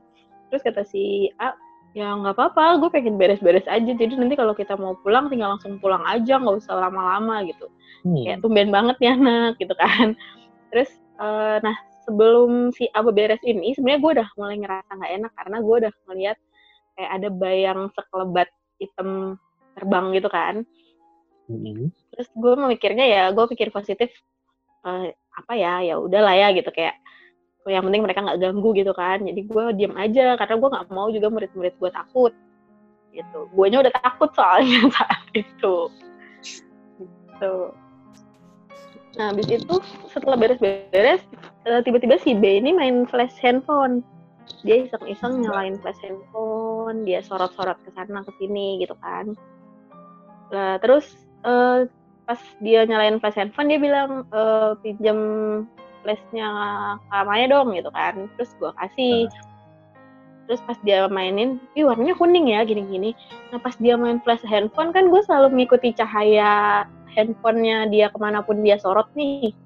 [0.50, 1.56] Terus kata si A
[1.96, 3.92] ya nggak apa-apa gue pengen beres-beres aja.
[3.92, 7.68] Jadi nanti kalau kita mau pulang tinggal langsung pulang aja nggak usah lama-lama gitu.
[8.06, 8.22] Hmm.
[8.22, 10.14] kayak tumben banget ya anak gitu kan.
[10.70, 15.32] Terus uh, nah sebelum si A beres ini sebenarnya gue udah mulai ngerasa nggak enak
[15.34, 16.38] karena gue udah ngeliat
[16.96, 19.40] kayak ada bayang sekelebat hitam
[19.76, 20.64] terbang gitu kan
[21.50, 21.90] hmm.
[22.14, 24.12] terus gue memikirnya ya gue pikir positif
[24.86, 26.96] uh, apa ya ya udahlah ya gitu kayak
[27.66, 31.10] yang penting mereka nggak ganggu gitu kan jadi gue diem aja karena gue nggak mau
[31.10, 32.34] juga murid-murid gue takut
[33.10, 35.76] gitu gue nya udah takut soalnya saat itu
[37.02, 37.74] gitu
[39.16, 39.76] Nah, habis itu
[40.12, 41.24] setelah beres-beres,
[41.64, 44.04] eh, tiba-tiba si B ini main flash handphone.
[44.68, 49.32] Dia iseng-iseng nyalain flash handphone, dia sorot-sorot ke sana ke sini gitu kan.
[50.52, 51.08] Nah, terus
[51.46, 51.80] eh,
[52.26, 55.20] pas dia nyalain flash handphone dia bilang eh, pinjam
[56.02, 56.48] flashnya
[57.10, 58.30] Kak Maya dong gitu kan.
[58.38, 59.30] Terus gua kasih.
[60.46, 63.18] Terus pas dia mainin, ih warnanya kuning ya gini-gini.
[63.50, 66.86] Nah pas dia main flash handphone kan gue selalu mengikuti cahaya
[67.18, 69.58] handphonenya dia ke mana pun dia sorot nih.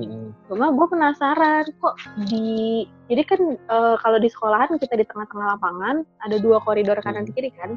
[0.00, 0.32] Mm-mm.
[0.48, 2.82] Cuma gue penasaran kok di
[3.12, 7.34] jadi kan eh, kalau di sekolahan kita di tengah-tengah lapangan ada dua koridor kanan Hmm.
[7.36, 7.76] kiri kan.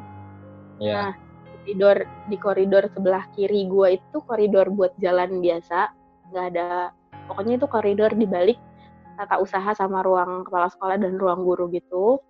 [0.80, 0.94] Ya.
[0.96, 1.10] Nah,
[1.68, 5.92] koridor di koridor sebelah kiri gue itu koridor buat jalan biasa,
[6.32, 6.96] nggak ada
[7.28, 8.56] pokoknya itu koridor di balik
[9.20, 12.24] tata usaha sama ruang kepala sekolah dan ruang guru gitu.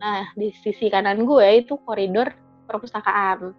[0.00, 2.32] Nah, di sisi kanan gue itu koridor
[2.64, 3.52] perpustakaan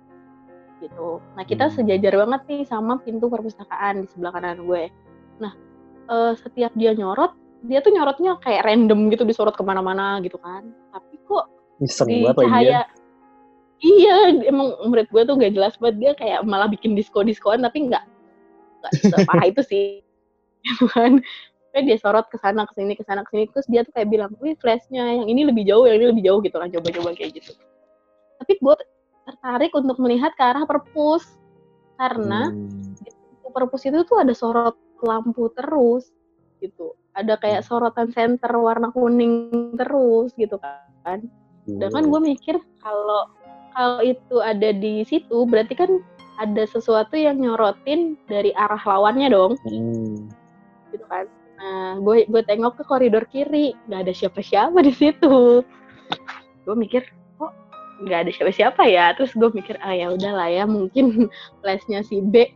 [0.81, 1.21] gitu.
[1.37, 1.77] Nah, kita Hmm.
[1.77, 4.89] sejajar banget nih sama pintu perpustakaan di sebelah kanan gue.
[5.37, 5.53] Nah,
[6.09, 7.37] eh, setiap dia nyorot,
[7.69, 10.65] dia tuh nyorotnya kayak random gitu disorot ke mana-mana gitu kan.
[10.89, 11.45] Tapi kok
[11.77, 12.81] Iseng di banget lagi dia.
[13.81, 15.95] Iya emang murid gue tuh gak jelas banget.
[15.97, 18.03] Dia kayak malah bikin disko diskoan tapi nggak
[18.81, 19.85] nggak separah itu sih.
[21.71, 23.43] Kayak dia sorot ke sana ke sini ke sana ke sini.
[23.47, 26.39] Terus dia tuh kayak bilang wih flashnya yang ini lebih jauh yang ini lebih jauh
[26.43, 27.55] gitu kan coba-coba kayak gitu.
[28.43, 28.75] Tapi gue
[29.23, 31.23] tertarik untuk melihat ke arah perpus.
[31.95, 33.55] Karena Hmm.
[33.55, 36.11] perpus itu tuh ada sorot lampu terus
[36.59, 36.91] gitu.
[37.15, 41.23] Ada kayak sorotan senter warna kuning terus gitu kan.
[41.63, 43.31] Sedangkan gue mikir kalau
[43.75, 46.01] kalau itu ada di situ berarti kan
[46.41, 50.25] ada sesuatu yang nyorotin dari arah lawannya dong, Hmm.
[50.89, 51.29] gitu kan.
[51.61, 55.61] Nah, gue gue tengok ke koridor kiri, nggak ada siapa-siapa di situ.
[56.65, 57.05] Gue mikir,
[57.37, 57.53] kok
[58.01, 59.13] nggak ada siapa-siapa ya?
[59.13, 61.29] Terus gue mikir, ah ya udahlah ya, mungkin
[61.61, 62.49] flashnya si B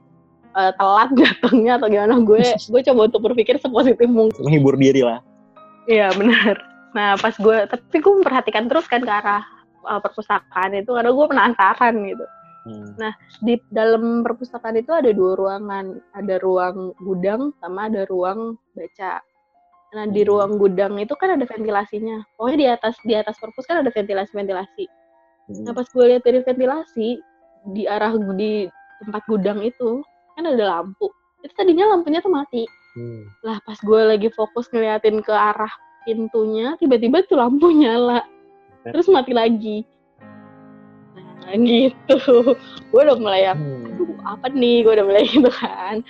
[0.56, 2.18] eh, telat datangnya atau gimana.
[2.26, 2.42] Gue
[2.74, 4.42] gue coba untuk berpikir sepositif mungkin.
[4.42, 5.22] Menghibur diri lah.
[5.86, 6.58] Iya benar.
[6.98, 9.46] Nah pas gue, tapi gue memperhatikan terus kan ke arah
[9.86, 12.26] uh, perpustakaan itu karena gue penasaran gitu.
[12.66, 12.98] Hmm.
[13.46, 19.22] Di dalam perpustakaan itu ada dua ruangan, ada ruang gudang sama ada ruang baca.
[19.94, 20.30] Nah di Hmm.
[20.34, 22.26] ruang gudang itu kan ada ventilasinya.
[22.36, 24.86] Pokoknya di atas di atas perpus kan ada ventilasi ventilasi.
[25.48, 25.64] Hmm.
[25.70, 27.22] Nah pas gue lihat dari ventilasi
[27.70, 28.66] di arah di
[29.06, 30.02] tempat gudang itu
[30.34, 31.08] kan ada lampu.
[31.46, 32.66] Itu tadinya lampunya tuh mati.
[32.98, 33.30] Hmm.
[33.46, 35.70] Lah pas gue lagi fokus ngeliatin ke arah
[36.06, 38.26] pintunya, tiba-tiba tuh lampu nyala.
[38.86, 39.78] Terus mati lagi.
[41.42, 42.18] Nah gitu.
[42.92, 43.90] gue udah mulai Hmm.
[43.92, 46.06] aduh apa nih, gue udah mulai gitu kan.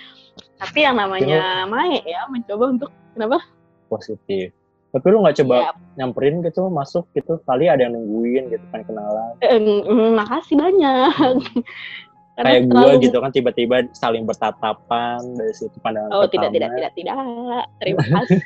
[0.56, 3.40] Tapi yang namanya Mae ya, mencoba untuk, kenapa?
[3.86, 4.52] Positif.
[4.88, 8.80] Tapi lu nggak coba Ya, nyamperin gitu masuk gitu kali ada yang nungguin gitu kan
[8.80, 11.12] kenalan eh, mm, makasih banyak.
[12.36, 16.56] Karena kayak terlalu- gitu kan tiba-tiba saling bertatapan dari situ pandangan Oh tidak pertama.
[16.56, 17.64] tidak tidak tidak.
[17.76, 18.40] Terima kasih.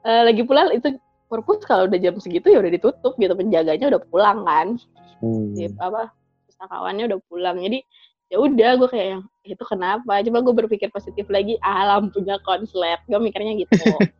[0.00, 0.88] Eh, lagi pula itu
[1.30, 4.68] perpus kalau udah jam segitu ya udah ditutup gitu penjaganya udah pulang kan.
[5.22, 5.54] Hmm.
[5.54, 6.10] Si apa
[6.50, 7.62] pustakawannya udah pulang.
[7.62, 7.86] Jadi
[8.34, 10.18] ya udah gue kayak itu kenapa?
[10.26, 11.54] Coba gue berpikir positif lagi.
[11.62, 12.98] Ah lampunya konslet.
[13.06, 13.78] Gue mikirnya gitu.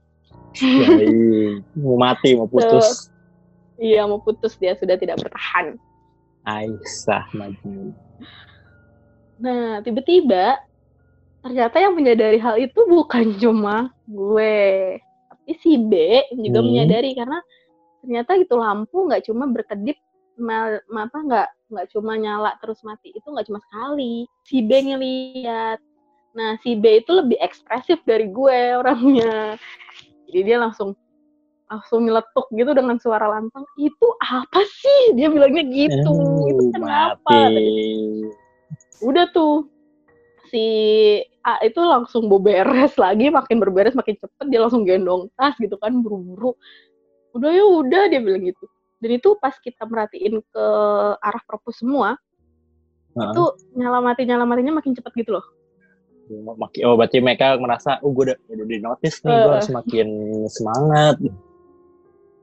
[0.58, 1.62] Ya, iya.
[1.78, 3.06] mau mati mau putus
[3.78, 5.78] iya mau putus dia sudah tidak bertahan.
[6.42, 7.94] Aisyah maju
[9.40, 10.58] Nah tiba-tiba
[11.40, 15.00] ternyata yang menyadari hal itu bukan cuma gue,
[15.58, 15.92] si B
[16.38, 16.68] juga Hmm.
[16.70, 17.38] menyadari karena
[18.00, 19.98] ternyata itu lampu nggak cuma berkedip,
[20.40, 24.26] mal, apa nggak nggak cuma nyala terus mati itu nggak cuma sekali.
[24.46, 25.78] Si B ngeliat.
[26.34, 29.58] Nah si B itu lebih ekspresif dari gue orangnya.
[30.30, 30.94] Jadi dia langsung
[31.70, 33.62] langsung nyeletuk gitu dengan suara lantang.
[33.78, 35.14] Itu apa sih?
[35.14, 36.14] Dia bilangnya gitu.
[36.50, 37.30] itu kenapa?
[39.00, 39.64] udah tuh
[40.50, 40.64] si
[41.40, 45.94] A itu langsung beberes lagi makin berberes makin cepet dia langsung gendong tas gitu kan
[46.02, 46.52] buru-buru
[47.32, 48.66] udah ya udah dia bilang gitu
[49.00, 50.66] dan itu pas kita merhatiin ke
[51.22, 52.18] arah perpus semua
[53.16, 53.32] Heeh.
[53.32, 53.42] itu
[53.78, 55.46] nyala mati nyala matinya makin cepet gitu loh
[56.30, 59.54] Maki- oh berarti mereka merasa oh gue udah udah di notice nih gue Eh.
[59.56, 60.08] harus makin
[60.46, 61.16] semangat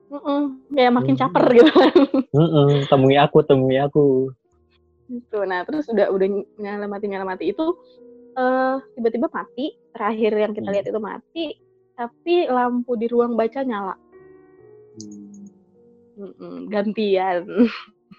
[0.08, 0.41] Mm-mm,
[0.72, 1.22] kayak makin Hmm.
[1.22, 1.96] caper gitu kan
[2.32, 4.32] Mm-mm, temui aku temui aku
[5.08, 6.28] gitu nah terus udah udah
[6.60, 7.65] nyala mati nyala mati itu
[8.38, 10.76] eh tiba-tiba mati terakhir yang kita Hmm.
[10.76, 11.46] lihat itu mati
[11.98, 13.96] tapi lampu di ruang baca nyala
[16.17, 17.46] Mm-mm, gantian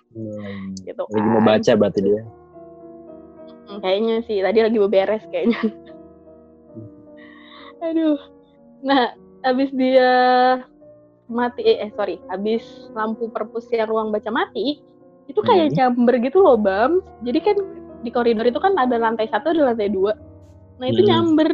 [0.09, 0.72] Hmm.
[0.83, 1.12] gitu kan.
[1.12, 2.22] lagi mau baca berarti dia
[3.68, 5.61] Hmm, kayaknya sih tadi lagi beberes kayaknya.
[7.85, 8.16] Aduh.
[8.81, 9.12] Nah,
[9.44, 10.11] habis dia
[11.29, 12.64] mati eh, sorry, habis
[12.96, 14.81] lampu perpus yang ruang baca mati,
[15.28, 15.76] itu kayak Hmm.
[15.76, 17.04] chamber gitu loh, Bam.
[17.22, 17.56] Jadi kan
[18.02, 20.14] di koridor itu kan ada lantai satu ada lantai dua
[20.78, 21.10] nah itu Hmm.
[21.10, 21.50] nyamber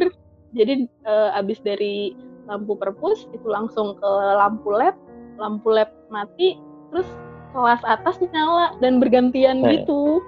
[0.53, 2.13] jadi eh, abis dari
[2.45, 4.93] lampu perpus itu langsung ke lampu lab
[5.41, 6.61] lampu lab mati
[6.93, 7.09] terus
[7.49, 10.21] kelas atas nyala dan bergantian gitu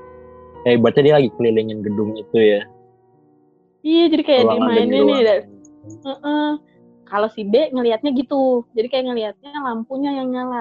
[0.65, 2.62] Kayak berarti dia lagi kelilingin gedung itu ya.
[3.86, 5.41] iya jadi kayak Ruangan dimainin nih dan
[5.88, 6.49] Heeh.
[7.07, 10.60] Kalau si B ngelihatnya gitu, jadi kayak ngelihatnya lampunya yang nyala.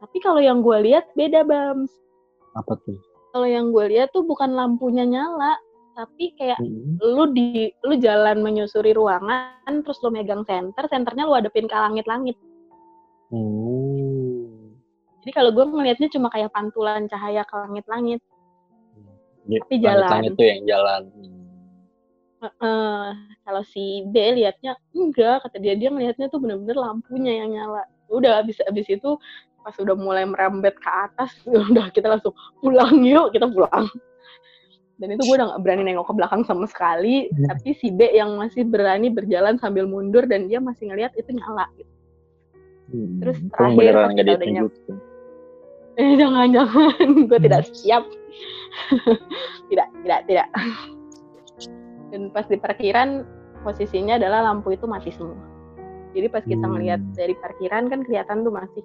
[0.00, 1.92] Tapi kalau yang gue lihat beda bams.
[2.56, 2.96] Apa tuh?
[3.30, 5.54] Kalau yang gue lihat tuh bukan lampunya nyala,
[5.94, 6.96] tapi kayak Hmm.
[6.98, 12.34] lu di lu jalan menyusuri ruangan, terus lu megang senter, senternya lu hadapin ke langit-langit.
[13.30, 14.74] Hmm.
[15.20, 18.20] Jadi kalau gue ngelihatnya cuma kayak pantulan cahaya ke langit-langit.
[19.44, 20.00] Di- Tapi jalan.
[20.08, 21.02] langit-langit tuh yang jalan.
[22.40, 23.04] Heeh.
[23.44, 27.84] kalau si B lihatnya enggak, kata dia dia ngelihatnya tuh bener-bener lampunya yang nyala.
[28.08, 29.10] Udah abis abis itu
[29.60, 31.30] pas udah mulai merembet ke atas,
[31.72, 33.86] udah kita langsung pulang yuk, kita pulang.
[35.00, 37.48] Dan itu gue udah gak berani nengok ke belakang sama sekali, Hmm.
[37.48, 41.64] tapi si B yang masih berani berjalan sambil mundur dan dia masih ngelihat itu nyala.
[41.80, 41.92] Gitu.
[42.92, 43.16] Hmm.
[43.24, 44.96] Terus terakhir pas kita udah ditunjukin.
[45.96, 48.04] Eh jangan jangan, gue tidak siap.
[49.72, 50.48] tidak tidak tidak.
[52.12, 53.24] Dan pas di parkiran
[53.64, 55.38] posisinya adalah lampu itu mati semua.
[56.12, 56.76] Jadi pas kita Hmm.
[56.76, 58.82] ngelihat dari parkiran kan kelihatan tuh masih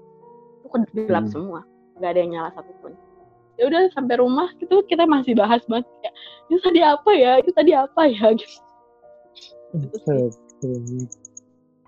[0.65, 1.33] tuh ke- gelap Hmm.
[1.33, 1.59] semua,
[2.01, 2.97] nggak ada yang nyala satupun.
[3.55, 6.15] Ya udah sampai rumah gitu kita masih bahas banget kayak
[6.51, 8.57] itu tadi apa ya, itu tadi apa ya gitu.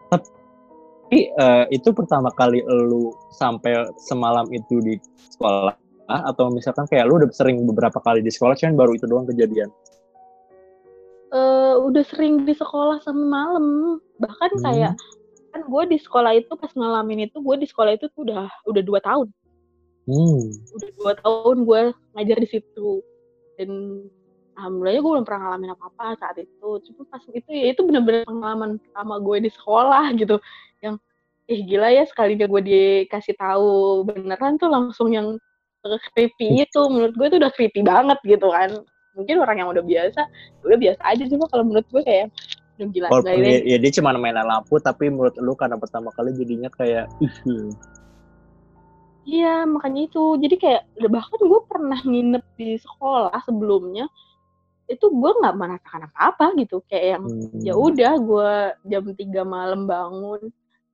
[0.08, 4.96] Tapi eh, itu pertama kali lu sampai semalam itu di
[5.36, 5.76] sekolah
[6.08, 9.68] atau misalkan kayak lu udah sering beberapa kali di sekolah cuman baru itu doang kejadian.
[11.28, 14.64] Eh, udah sering di sekolah sampai malam, bahkan Hmm.
[14.64, 14.92] kayak
[15.58, 18.84] kan gue di sekolah itu pas ngalamin itu gue di sekolah itu tuh udah udah
[18.86, 19.28] dua tahun.
[20.08, 20.56] Hmm.
[20.72, 21.82] udah dua tahun gue
[22.14, 23.02] ngajar di situ.
[23.58, 23.70] Dan
[24.54, 26.70] alhamdulillahnya gue belum pernah ngalamin apa apa saat itu.
[26.86, 30.38] Cuma pas itu ya itu bener-bener pengalaman pertama gue di sekolah gitu.
[30.86, 30.96] Yang
[31.50, 35.42] eh gila ya sekalinya gue dikasih tahu beneran tuh langsung yang
[36.14, 36.82] creepy itu.
[36.86, 38.78] Menurut gue tuh udah creepy banget gitu kan.
[39.18, 40.22] Mungkin orang yang udah biasa
[40.62, 41.26] udah biasa aja.
[41.26, 42.30] Cuma kalau menurut gue kayak
[42.78, 46.70] gila Walaupun ya, ya dia cuma mainan lampu tapi menurut lu karena pertama kali jadinya
[46.70, 47.38] kayak ih
[49.28, 50.24] Iya, makanya itu.
[50.40, 54.08] Jadi kayak bahkan gue pernah nginep di sekolah sebelumnya
[54.88, 56.80] itu gue nggak merasakan apa-apa gitu.
[56.88, 57.60] Kayak yang hmm.
[57.60, 58.52] ya udah gue
[58.88, 60.48] jam 3 malam bangun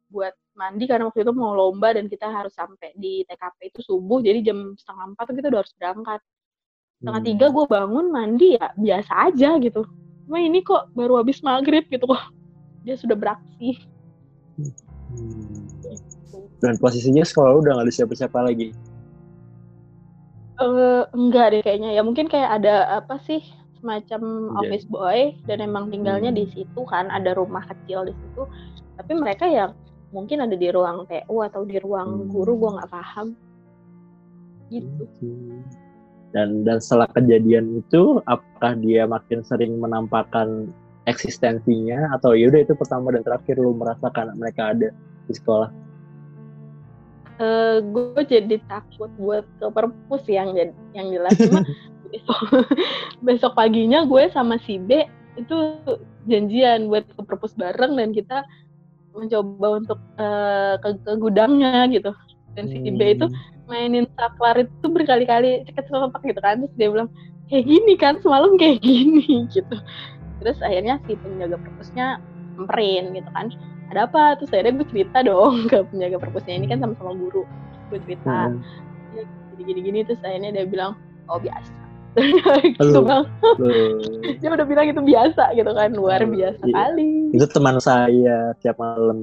[0.09, 4.17] buat mandi karena waktu itu mau lomba dan kita harus sampai di TKP itu subuh.
[4.25, 6.21] Jadi jam setengah empat kita udah harus berangkat.
[6.97, 7.29] Setengah Hmm.
[7.29, 9.85] tiga gue bangun mandi ya biasa aja gitu.
[10.25, 12.23] Cuma ini kok baru habis maghrib gitu kok.
[12.83, 13.79] Dia sudah beraksi.
[14.57, 15.67] Hmm.
[16.59, 18.71] Dan posisinya sekolah udah gak ada siapa-siapa lagi.
[20.55, 23.41] Eh enggak deh kayaknya ya mungkin kayak ada apa sih
[23.81, 24.57] semacam Iya.
[24.63, 26.39] office boy dan emang tinggalnya Hmm.
[26.39, 28.47] di situ kan ada rumah kecil di situ
[28.95, 29.75] tapi mereka ya
[30.15, 32.29] mungkin ada di ruang TU atau di ruang Hmm.
[32.31, 33.27] guru gua nggak paham
[34.71, 35.67] gitu Hmm.
[36.33, 40.73] Dan dan setelah kejadian itu, apakah dia makin sering menampakkan
[41.05, 44.89] eksistensinya atau ya udah itu pertama dan terakhir lu merasakan mereka ada
[45.29, 45.69] di sekolah?
[47.41, 50.53] eh gue jadi takut buat ke perpus yang
[50.93, 51.65] yang jelas cuma
[52.13, 52.39] besok
[53.25, 55.01] besok paginya gue sama si B
[55.33, 55.81] itu
[56.29, 58.45] janjian buat ke perpus bareng dan kita
[59.17, 62.13] mencoba untuk eh, ke, ke gudangnya gitu
[62.53, 63.52] dan si B itu Hmm.
[63.65, 66.63] Mainin saklar itu berkali-kali ceket sepak gitu kan.
[66.63, 67.09] Terus dia bilang
[67.47, 69.77] kayak gini kan semalam kayak gini gitu.
[70.43, 72.19] Terus akhirnya si penjaga perpusnya
[72.55, 73.47] samperin gitu kan.
[73.91, 74.23] Ada apa?
[74.41, 77.43] Terus akhirnya gue cerita dong ke penjaga perpusnya ini kan sama-sama guru.
[77.91, 78.59] Gue cerita Hmm.
[79.53, 80.97] gini-gini terus akhirnya dia bilang
[81.29, 81.71] oh biasa.
[82.77, 83.25] Gitu bang.
[84.37, 86.73] Dia udah bilang itu biasa gitu kan luar Oh, biasa iya.
[86.73, 87.33] kali.
[87.33, 89.17] Itu teman saya tiap malam.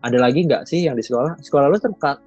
[0.00, 1.36] Ada lagi nggak sih yang di sekolah?
[1.38, 1.76] Sekolah lu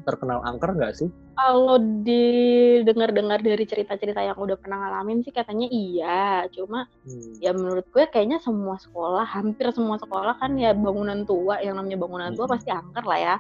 [0.06, 1.10] terkenal angker nggak sih?
[1.34, 7.42] kalau didengar-dengar dari cerita-cerita yang udah pernah ngalamin sih katanya iya cuma Hmm.
[7.42, 11.98] ya menurut gue kayaknya semua sekolah hampir semua sekolah kan ya bangunan tua yang namanya
[11.98, 12.54] bangunan tua Hmm.
[12.54, 13.36] pasti angker lah ya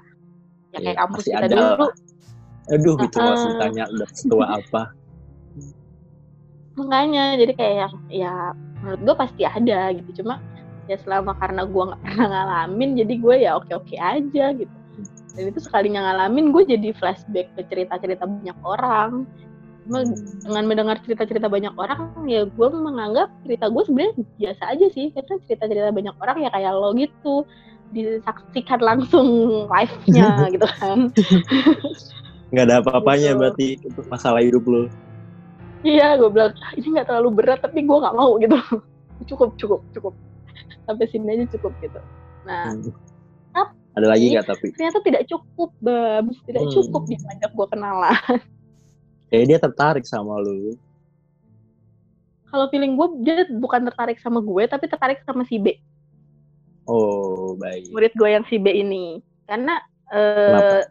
[0.73, 1.85] ya kayak Iya, kampus kita ada dulu.
[2.73, 3.29] Aduh, itu Uh-uh.
[3.29, 4.81] masih ditanya udah setua apa.
[6.73, 8.33] makanya jadi kayak yang ya
[8.81, 10.41] menurut gue pasti ada gitu cuma
[10.87, 14.75] ya selama karena gue nggak pernah ngalamin jadi gue ya oke oke aja gitu.
[15.33, 19.25] Dan itu sekalinya ngalamin gue jadi flashback ke cerita-cerita banyak orang.
[19.83, 25.09] Dengan mendengar cerita-cerita banyak orang ya gue menganggap cerita gue sebenarnya biasa aja sih.
[25.11, 27.35] Karena cerita-cerita banyak orang ya kayak lo gitu
[27.93, 29.27] disaksikan langsung
[29.69, 31.09] live-nya gitu kan.
[32.53, 33.39] Nggak ada apa-apanya Gitu.
[33.39, 34.85] berarti untuk masalah hidup lu.
[35.83, 38.55] iya gue bilang "Ah, ini nggak terlalu berat tapi gue nggak mau gitu.
[39.27, 40.13] Cukup cukup cukup
[40.83, 41.99] sampai sini aja cukup gitu
[42.43, 42.91] nah Hmm.
[43.53, 44.67] Tapi- Ada lagi nggak tapi?
[44.73, 46.73] ternyata tidak cukup babs tidak Hmm.
[46.73, 48.09] cukup dia ngajak gue kenalan
[49.29, 50.77] Kayaknya dia tertarik sama lu.
[52.45, 55.73] kalau feeling gue dia bukan tertarik sama gue tapi tertarik sama si B
[56.83, 57.89] Oh, baik.
[57.89, 59.79] murid gue yang si B ini karena
[60.09, 60.83] eh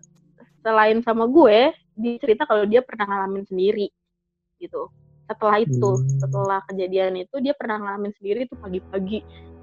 [0.59, 3.93] selain sama gue dia cerita kalau dia pernah ngalamin sendiri
[4.57, 4.89] gitu
[5.25, 6.09] setelah itu Hmm.
[6.19, 9.21] setelah kejadian itu dia pernah ngalamin sendiri tuh pagi-pagi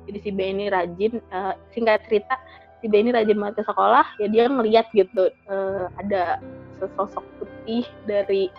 [0.10, 2.36] jadi si B ini rajin eh, singkat cerita
[2.82, 6.42] si B ini rajin banget ke sekolah ya dia ngeliat gitu eh, ada
[6.82, 8.50] sesosok putih dari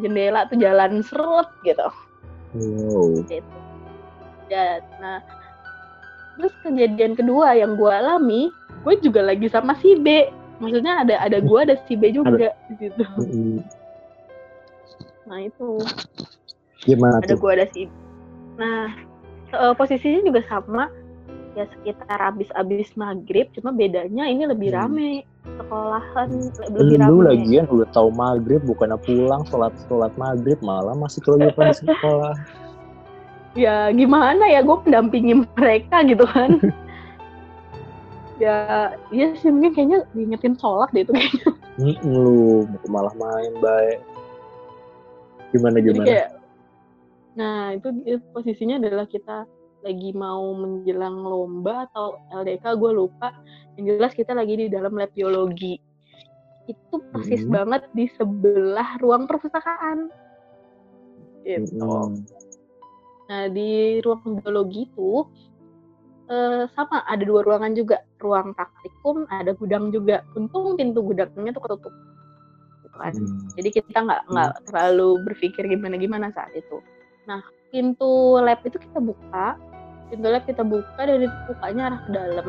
[0.00, 1.84] jendela tuh jalan serut gitu
[2.50, 3.22] Wow.
[3.30, 3.58] gitu.
[4.50, 5.22] Ya, nah
[6.34, 8.50] terus kejadian kedua yang gue alami,
[8.82, 10.26] gue juga lagi sama si B.
[10.58, 13.04] Maksudnya ada ada gue ada si B juga situ.
[13.16, 13.62] Mm-mm.
[15.30, 15.78] Nah itu
[16.82, 17.86] Gimana ada gue ada si.
[18.58, 18.90] Nah
[19.52, 20.88] eh, posisinya juga sama
[21.52, 24.78] ya sekitar abis-abis maghrib, cuma bedanya ini lebih Hmm.
[24.86, 25.10] rame
[25.58, 26.28] sekolahan
[26.70, 27.34] lebih Lu rame.
[27.34, 32.34] lagian udah tahu maghrib bukannya pulang sholat sholat maghrib malah masih keluyupan di sekolah.
[33.58, 36.62] ya gimana ya gue pendampingi mereka gitu kan
[38.38, 41.50] ya iya sih mungkin kayaknya diingetin sholat deh itu kayaknya
[42.06, 43.98] lu malah main baik.
[45.50, 46.06] Gimana jadi gimana?
[46.06, 46.28] kayak
[47.40, 49.48] nah itu, itu posisinya adalah kita
[49.80, 53.32] lagi mau menjelang lomba atau LDK gue lupa
[53.80, 55.80] yang jelas kita lagi di dalam lab biologi
[56.68, 57.50] itu persis Mhm.
[57.50, 60.12] banget di sebelah ruang perpustakaan
[61.48, 62.20] gitu Mm-mm.
[63.30, 65.22] Nah, di ruang biologi itu
[66.30, 70.22] eh, sama ada dua ruangan juga, ruang praktikum, ada gudang juga.
[70.38, 71.94] Untung pintu gudangnya tuh ketutup,
[72.86, 73.12] gitu kan.
[73.14, 73.50] Hmm.
[73.58, 76.78] Jadi kita nggak nggak terlalu berpikir gimana gimana saat itu.
[77.28, 79.56] Nah, pintu lab itu kita buka,
[80.08, 82.48] pintu lab kita buka dan itu bukanya arah ke dalam.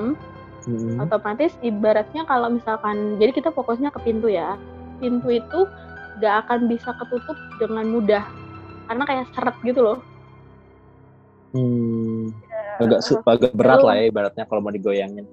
[0.69, 1.01] Mm-mm.
[1.01, 4.55] Otomatis ibaratnya kalau misalkan, jadi kita fokusnya ke pintu ya.
[5.01, 5.65] Pintu itu
[6.21, 8.21] nggak akan bisa ketutup dengan mudah,
[8.85, 9.99] karena kayak seret gitu loh.
[11.51, 12.29] Hmm.
[12.79, 15.25] Agak su- agak berat lah ya ibaratnya kalau mau digoyangin.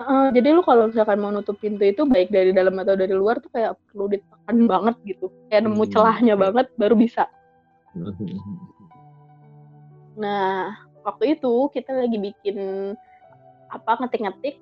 [0.00, 3.36] Heeh, jadi lu kalau misalkan mau nutup pintu itu baik dari dalam atau dari luar
[3.36, 5.28] tuh kayak perlu ditekan banget gitu.
[5.52, 6.42] Kayak nemu Hmm, celahnya oke.
[6.48, 7.28] banget baru bisa.
[10.18, 12.58] Nah, waktu itu kita lagi bikin
[13.70, 14.58] apa ngetik-ngetik.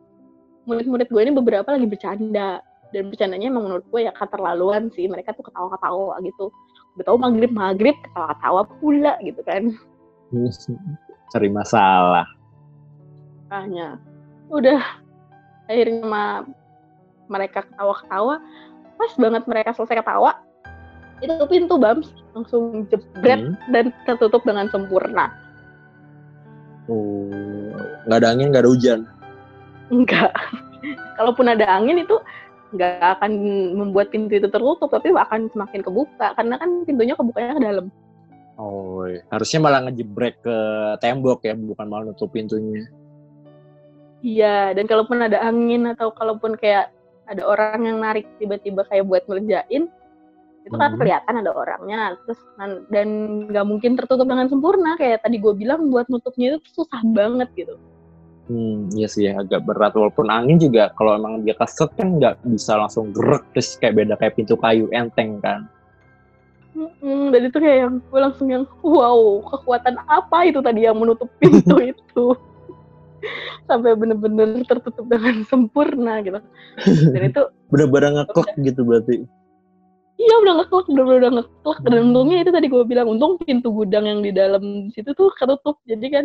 [0.68, 2.60] Murid-murid gue ini beberapa lagi bercanda
[2.92, 5.08] dan bercandanya emang menurut gue ya keterlaluan sih.
[5.08, 6.52] Mereka tuh ketawa-ketawa gitu.
[6.96, 9.72] Udah tahu maghrib maghrib ketawa-ketawa pula gitu kan.
[11.32, 12.28] Cari masalah.
[13.48, 13.96] Makanya
[14.48, 14.80] udah
[15.68, 16.44] akhirnya ma-
[17.28, 18.40] mereka ketawa-ketawa
[18.96, 20.40] pas banget mereka selesai ketawa
[21.20, 22.08] itu pintu bams
[22.38, 23.54] langsung jebret Hmm.
[23.68, 25.34] dan tertutup dengan sempurna
[26.88, 27.28] Oh,
[28.08, 29.00] nggak ada angin, nggak ada hujan.
[29.88, 30.32] enggak
[31.20, 32.16] kalaupun ada angin itu
[32.70, 33.32] nggak akan
[33.72, 37.86] membuat pintu itu tertutup tapi akan semakin kebuka karena kan pintunya kebukanya ke dalam
[38.58, 39.22] Oh, iya.
[39.30, 40.56] harusnya malah ngejebrek ke
[40.98, 42.90] tembok ya, bukan malah nutup pintunya.
[44.18, 46.90] iya dan kalaupun ada angin atau kalaupun kayak
[47.24, 49.86] ada orang yang narik tiba-tiba kayak buat ngerjain
[50.68, 51.00] itu kan Hmm.
[51.00, 53.08] kelihatan ada orangnya terus nan- dan
[53.48, 57.74] nggak mungkin tertutup dengan sempurna kayak tadi gue bilang buat nutupnya itu susah banget gitu
[58.48, 62.80] Hmm, iya sih agak berat walaupun angin juga kalau emang dia keset kan nggak bisa
[62.80, 65.68] langsung gerak terus kayak beda kayak pintu kayu enteng kan.
[66.72, 71.28] Mm-mm, dan itu kayak yang gue langsung yang wow kekuatan apa itu tadi yang menutup
[71.44, 72.24] pintu itu
[73.68, 76.40] sampai bener-bener tertutup dengan sempurna gitu
[77.12, 79.28] dan itu Bener-bener ngeklek gitu berarti.
[80.18, 84.04] Iya udah ngeklek bener-bener udah ngeklek dan untungnya itu tadi gue bilang untung pintu gudang
[84.04, 85.78] yang di dalam situ tuh ketutup.
[85.86, 86.24] Jadi kan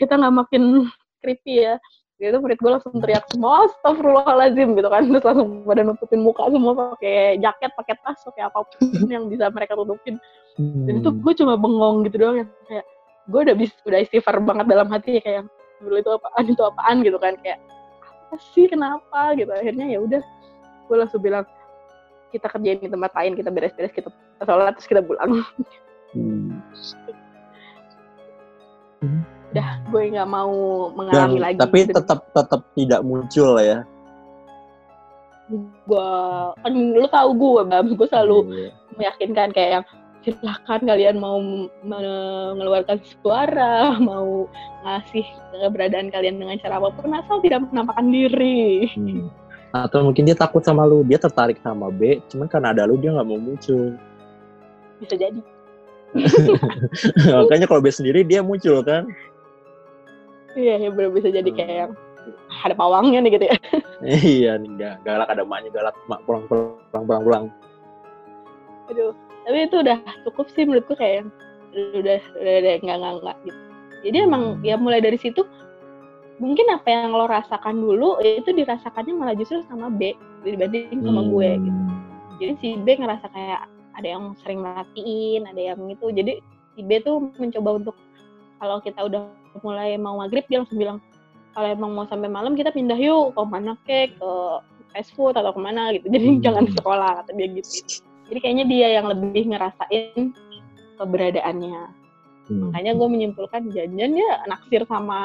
[0.00, 0.88] kita nggak makin
[1.20, 1.76] creepy ya.
[2.18, 5.06] Gitu murid gue langsung teriak semua astagfirullahaladzim gitu kan.
[5.06, 9.52] Terus langsung pada nutupin muka semua pakai jaket pakai tas pakai apa pun yang bisa
[9.52, 10.16] mereka tutupin.
[10.58, 11.20] Dan itu Hmm.
[11.22, 12.86] gue cuma bengong gitu doang yang kayak
[13.28, 15.46] gue udah bis udah istighfar banget dalam hati kayak
[15.78, 17.36] dulu itu apaan itu apaan gitu kan.
[17.44, 17.60] Kayak
[18.32, 19.36] apa sih kenapa?
[19.36, 19.52] Gitu.
[19.52, 20.22] Akhirnya ya udah
[20.88, 21.44] gue langsung bilang
[22.28, 24.08] kita kerjain di tempat lain kita beres-beres kita
[24.40, 25.38] sholat terus kita pulang
[26.08, 26.64] Hmm.
[29.52, 33.84] udah gue nggak mau Dan, mengalami lagi tapi Dan tetap tetap tidak muncul ya.
[35.84, 36.10] gue
[36.60, 38.70] kan lu tahu gue bam gue selalu Iya.
[38.96, 39.84] meyakinkan kayak yang
[40.24, 41.38] silahkan kalian mau
[41.80, 44.50] mengeluarkan suara, mau
[44.82, 45.24] ngasih
[45.54, 48.90] keberadaan kalian dengan cara apa pun, asal tidak menampakkan diri.
[48.92, 49.30] Hmm.
[49.68, 53.12] Atau mungkin dia takut sama lu, dia tertarik sama B, cuman karena ada lu dia
[53.12, 53.92] nggak mau muncul.
[54.98, 55.38] bisa jadi
[57.38, 59.06] Makanya kalau B sendiri dia muncul kan.
[60.56, 61.58] iya ya bener bisa jadi Hmm.
[61.60, 61.86] kayak
[62.66, 63.56] ada pawangnya nih gitu ya
[64.26, 66.74] iya nih ga- galak ada emaknya galak mak pulang pulang
[67.06, 67.44] pulang pulang
[68.90, 69.14] aduh
[69.46, 71.30] tapi itu udah cukup sih menurutku kayak
[71.94, 73.60] udah udah udah nggak nggak nggak gitu
[74.02, 75.46] jadi emang ya mulai dari situ
[76.38, 80.14] mungkin apa yang lo rasakan dulu itu dirasakannya malah justru sama B
[80.46, 81.62] dibanding sama gue Hmm.
[81.66, 81.80] gitu.
[82.38, 83.60] Jadi si B ngerasa kayak
[83.98, 86.06] ada yang sering merhatiin ada yang itu.
[86.14, 86.32] Jadi
[86.78, 87.96] si B tuh mencoba untuk
[88.62, 89.26] kalau kita udah
[89.66, 90.98] mulai mau maghrib dia langsung bilang
[91.58, 93.34] kalau emang mau sampai malam kita pindah yuk.
[93.34, 94.30] Ke mana kek ke
[94.94, 96.06] fast food atau ke mana gitu.
[96.06, 96.42] Jadi Hmm.
[96.42, 97.70] jangan sekolah kata dia gitu.
[98.30, 100.30] Jadi kayaknya dia yang lebih ngerasain
[101.02, 101.97] keberadaannya
[102.48, 102.72] Hmm.
[102.72, 105.20] makanya gue menyimpulkan janjian ya naksir sama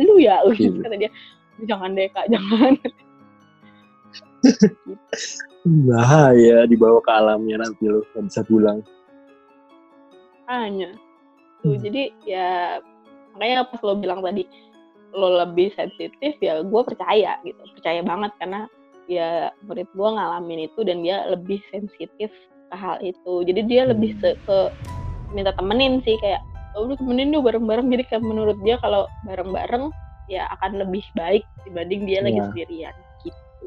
[0.00, 1.12] lu ya gitu kata dia.
[1.68, 2.72] Jangan deh kak jangan.
[5.86, 8.80] Bahaya dibawa ke alamnya nanti lo nggak bisa pulang.
[10.50, 10.92] hanya
[11.64, 11.80] tuh Hmm.
[11.80, 12.76] jadi ya
[13.32, 14.44] makanya pas lo bilang tadi
[15.16, 17.62] lo lebih sensitif ya gue percaya gitu.
[17.78, 18.66] Percaya banget karena
[19.06, 22.32] ya murid gue ngalamin itu dan dia lebih sensitif
[22.72, 23.44] ke hal itu.
[23.44, 24.58] Jadi dia lebih se ke
[25.32, 26.42] minta temenin sih kayak
[26.74, 29.92] lu temenin dulu bareng-bareng jadi kayak menurut dia kalau bareng-bareng
[30.26, 32.46] ya akan lebih baik dibanding dia lagi Iya.
[32.48, 33.66] sendirian gitu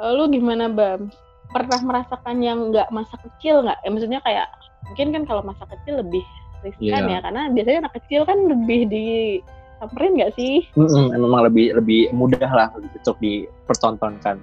[0.00, 1.12] Lalu gimana Bam?
[1.52, 3.78] Pernah merasakan yang nggak masa kecil nggak?
[3.84, 4.46] Ya maksudnya kayak
[4.88, 6.24] mungkin kan kalau masa kecil lebih
[6.64, 7.12] riskan Iya.
[7.12, 10.64] ya karena biasanya anak kecil kan lebih disamperin nggak sih?
[10.74, 14.40] Mm-mm, memang lebih lebih mudah lah untuk dipertontonkan.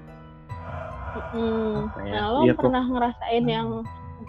[1.34, 1.90] Hmm.
[1.98, 2.56] Kayak, Nah lo kok.
[2.62, 3.68] pernah ngerasain yang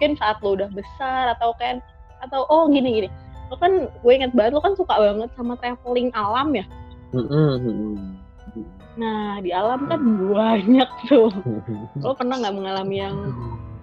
[0.01, 1.77] mungkin saat lo udah besar atau kan
[2.25, 3.09] atau oh gini gini.
[3.53, 6.65] Lo kan gue inget banget lo kan suka banget sama traveling alam ya?
[8.97, 11.29] Nah di alam kan banyak tuh.
[12.01, 13.13] Lo pernah nggak mengalami yang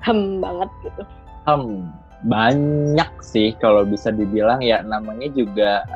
[0.03, 1.03] hem banget gitu?
[1.47, 1.87] Hmm,
[2.27, 4.83] banyak sih kalau bisa dibilang ya.
[4.83, 5.87] Namanya juga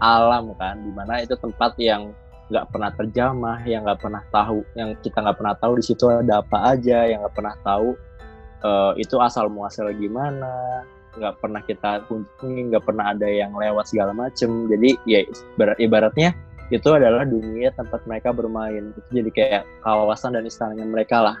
[0.00, 2.08] alam kan di mana itu tempat yang
[2.48, 6.40] nggak pernah terjamah yang nggak pernah tahu yang kita nggak pernah tahu di situ ada
[6.40, 7.92] apa aja yang nggak pernah tahu
[8.64, 10.82] eh, itu asal muasal gimana
[11.18, 14.70] nggak pernah kita kunjungi nggak pernah ada yang lewat segala macem.
[14.70, 16.30] Jadi ya ibarat- ibaratnya
[16.68, 18.94] itu adalah dunia tempat mereka bermain.
[18.94, 21.36] Itu jadi kayak kawasan dan istananya mereka lah.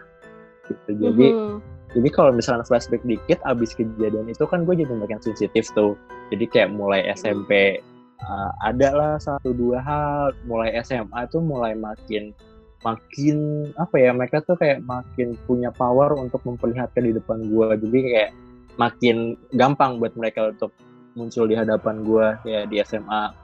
[0.66, 0.90] Gitu.
[0.98, 1.56] Jadi Mhm.
[1.96, 5.94] jadi kalau misalnya flashback dikit abis kejadian itu kan gue jadi makin sensitif tuh.
[6.28, 7.80] Jadi kayak mulai SMP
[8.20, 10.34] uh, ada lah satu dua hal.
[10.44, 12.34] Mulai SMA tuh mulai makin
[12.78, 13.38] makin
[13.74, 18.30] apa ya mereka tuh kayak makin punya power untuk memperlihatkan di depan gue jadi kayak
[18.78, 19.16] makin
[19.52, 20.70] gampang buat mereka untuk
[21.18, 23.34] muncul di hadapan gue ya di SMA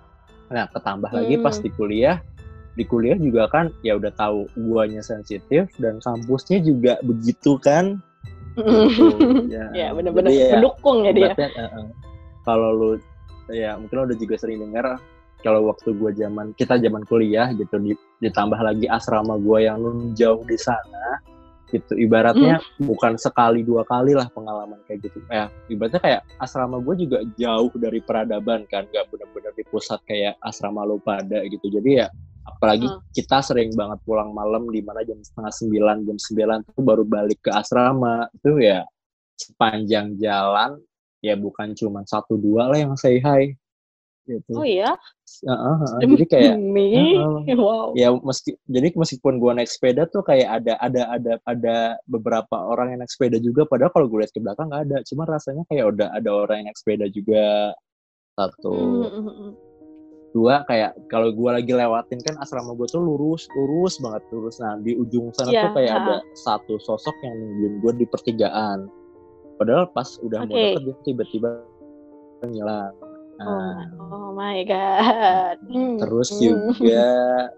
[0.49, 1.65] nah ketambah lagi pas Hmm.
[1.67, 2.17] di kuliah
[2.75, 8.03] di kuliah juga kan ya udah tahu guanya sensitif dan kampusnya juga begitu kan?
[8.55, 9.07] Gitu.
[9.47, 11.31] ya, ya benar-benar Jadi ya, mendukung ya dia.
[11.39, 11.87] eh,
[12.43, 12.91] kalau lu
[13.51, 14.99] ya mungkin lo udah juga sering dengar
[15.45, 20.17] kalau waktu gua zaman kita zaman kuliah gitu di- ditambah lagi asrama gua yang nun
[20.17, 21.21] jauh di sana
[21.69, 22.87] gitu ibaratnya Hmm.
[22.87, 25.19] bukan sekali dua kali lah pengalaman kayak gitu.
[25.27, 30.39] Ya ibaratnya kayak asrama gue juga jauh dari peradaban kan gak bener-bener di pusat kayak
[30.39, 31.67] asrama lo pada gitu.
[31.67, 32.07] Jadi ya
[32.47, 33.03] apalagi Hmm.
[33.11, 37.43] kita sering banget pulang malam di mana jam setengah sembilan jam sembilan tuh baru balik
[37.43, 38.31] ke asrama.
[38.31, 38.87] Itu ya
[39.35, 40.79] sepanjang jalan
[41.19, 43.51] ya bukan cuma satu dua lah yang say hi
[44.31, 44.53] gitu.
[44.55, 44.95] Oh iya
[45.43, 46.01] Heeh, heeh.
[46.07, 47.57] jadi kayak demi Heeh.
[47.59, 51.77] wow ya meski jadi meskipun gua naik sepeda tuh kayak ada ada ada ada
[52.07, 55.23] beberapa orang yang naik sepeda juga padahal kalau gue lihat ke belakang nggak ada cuma
[55.27, 57.75] rasanya kayak udah ada orang yang naik sepeda juga
[58.39, 58.75] satu
[59.11, 59.51] Mhm.
[60.35, 64.75] dua kayak kalau gua lagi lewatin kan asrama gue tuh lurus lurus banget lurus nah
[64.83, 65.99] di ujung sana Iya, tuh kayak ha.
[66.03, 68.91] ada satu sosok yang nungguin gue di pertigaan
[69.63, 70.75] padahal pas udah mau Oke.
[70.75, 71.49] deket dia tiba-tiba
[72.43, 72.91] ngilang
[73.37, 75.99] nah, oh, oh my god Hmm.
[75.99, 76.41] Terus Hmm.
[76.77, 77.11] juga,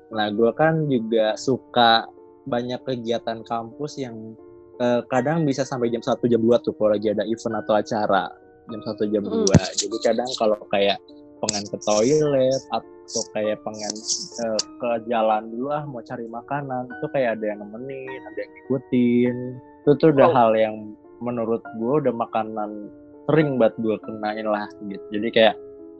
[0.09, 2.09] nah gue kan juga suka
[2.45, 4.37] banyak kegiatan kampus yang
[4.77, 8.29] eh, kadang bisa sampai jam 1 jam 2 tuh kalau lagi ada event atau acara
[8.67, 9.43] jam 1 jam Hmm.
[9.43, 9.57] 2.
[9.75, 11.01] Jadi kadang kalau kayak
[11.37, 13.93] pengen ke toilet atau kayak pengen
[14.39, 18.53] eh, ke jalan dulu ah mau cari makanan itu kayak ada yang nemenin, ada yang
[18.55, 19.37] ngikutin.
[19.81, 20.35] Itu tuh udah Oh.
[20.35, 20.77] hal yang
[21.19, 22.93] menurut gue udah makanan
[23.27, 25.05] sering banget gue kenain lah gitu.
[25.11, 25.55] Jadi kayak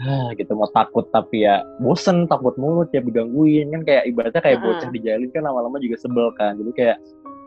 [0.05, 3.73] ah, gitu mau takut tapi ya bosen takut mulu tiap digangguin.
[3.73, 4.77] Kan kayak ibaratnya kayak Heeh.
[4.77, 6.57] bocah dijalin kan lama-lama juga sebel kan.
[6.61, 6.99] Jadi kayak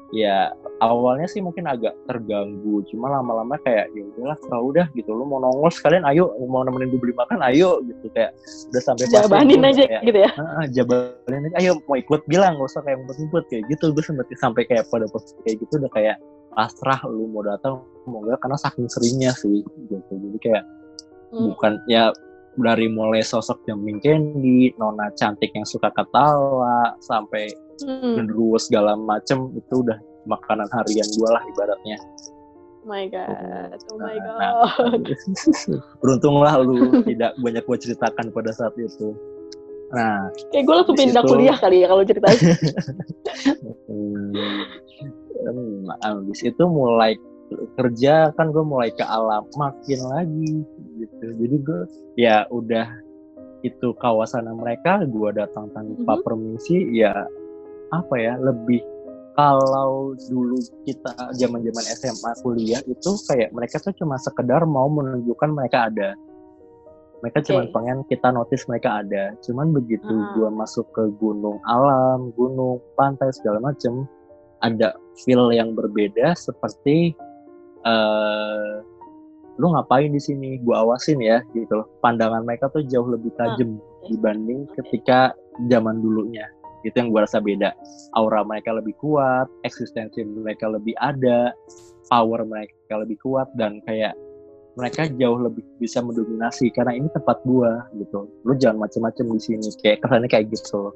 [0.10, 0.50] ya
[0.82, 2.82] awalnya sih mungkin agak terganggu.
[2.90, 6.34] Cuma lama-lama kayak ya udahlah serah udah gitu lu mau nongol sekalian ayo.
[6.50, 7.86] Mau nemenin gue beli makan ayo.
[7.86, 8.34] Gitu kayak
[8.74, 10.32] udah sampai pas jabanin aja kayak, gitu ya?
[10.42, 12.26] "Ah, jabanin aja ayo mau ikut.
[12.26, 13.44] Bilang gak usah kayak ngumpet-ngumpet.
[13.54, 16.18] Kayak gitu gue sempet sampai kayak pada posisi kayak gitu udah kayak
[16.58, 17.78] pasrah lu mau datang
[18.10, 20.02] mau enggak karena saking seringnya sih gitu.
[20.10, 20.64] Jadi kayak
[21.30, 21.54] Hmm.
[21.54, 22.10] bukan ya
[22.60, 27.48] dari mulai sosok Jamin Candy, nona cantik yang suka ketawa sampai
[27.80, 28.12] Hmm.
[28.20, 29.96] genderuwo segala macem itu udah
[30.28, 31.96] makanan harian gue lah ibaratnya.
[32.84, 34.28] Oh my god, oh my Nah,
[34.76, 35.00] god.
[35.00, 39.16] nah, beruntunglah lu tidak banyak gue ceritakan pada saat itu.
[39.90, 42.36] Nah, Kayak gue langsung pindah situ- kuliah kali ya kalau ceritain.
[43.88, 44.64] hmm,
[45.40, 47.16] hmm, abis itu mulai
[47.78, 50.54] kerja kan gue mulai ke alam makin lagi
[50.98, 51.26] gitu.
[51.40, 51.82] Jadi gue
[52.20, 52.88] ya udah
[53.66, 56.24] itu kawasan mereka gue datang tanpa Mhm.
[56.24, 57.12] permisi ya
[57.92, 58.80] apa ya lebih
[59.36, 65.88] kalau dulu kita zaman-zaman SMA kuliah itu kayak mereka tuh cuma sekedar mau menunjukkan mereka
[65.88, 66.12] ada.
[67.20, 67.72] Mereka cuma Oke.
[67.76, 69.36] pengen kita notice mereka ada.
[69.44, 74.08] Cuman begitu gua masuk ke gunung alam, gunung, pantai segala macem,
[74.60, 77.16] ada feel yang berbeda seperti
[77.86, 78.84] eh
[79.60, 80.58] lu ngapain di sini?
[80.64, 81.88] Gua awasin ya gitu loh.
[82.00, 83.76] Pandangan mereka tuh jauh lebih tajam
[84.08, 84.82] dibanding Oke.
[84.82, 85.36] ketika
[85.68, 86.48] zaman dulunya.
[86.88, 87.76] Itu yang gua rasa beda.
[88.16, 91.52] Aura mereka lebih kuat, eksistensi mereka lebih ada,
[92.08, 94.16] power mereka lebih kuat dan kayak
[94.80, 98.32] mereka jauh lebih bisa mendominasi karena ini tempat gua gitu.
[98.48, 99.68] Lu jangan macem-macem di sini.
[99.84, 100.96] Kayak kesannya kayak gitu.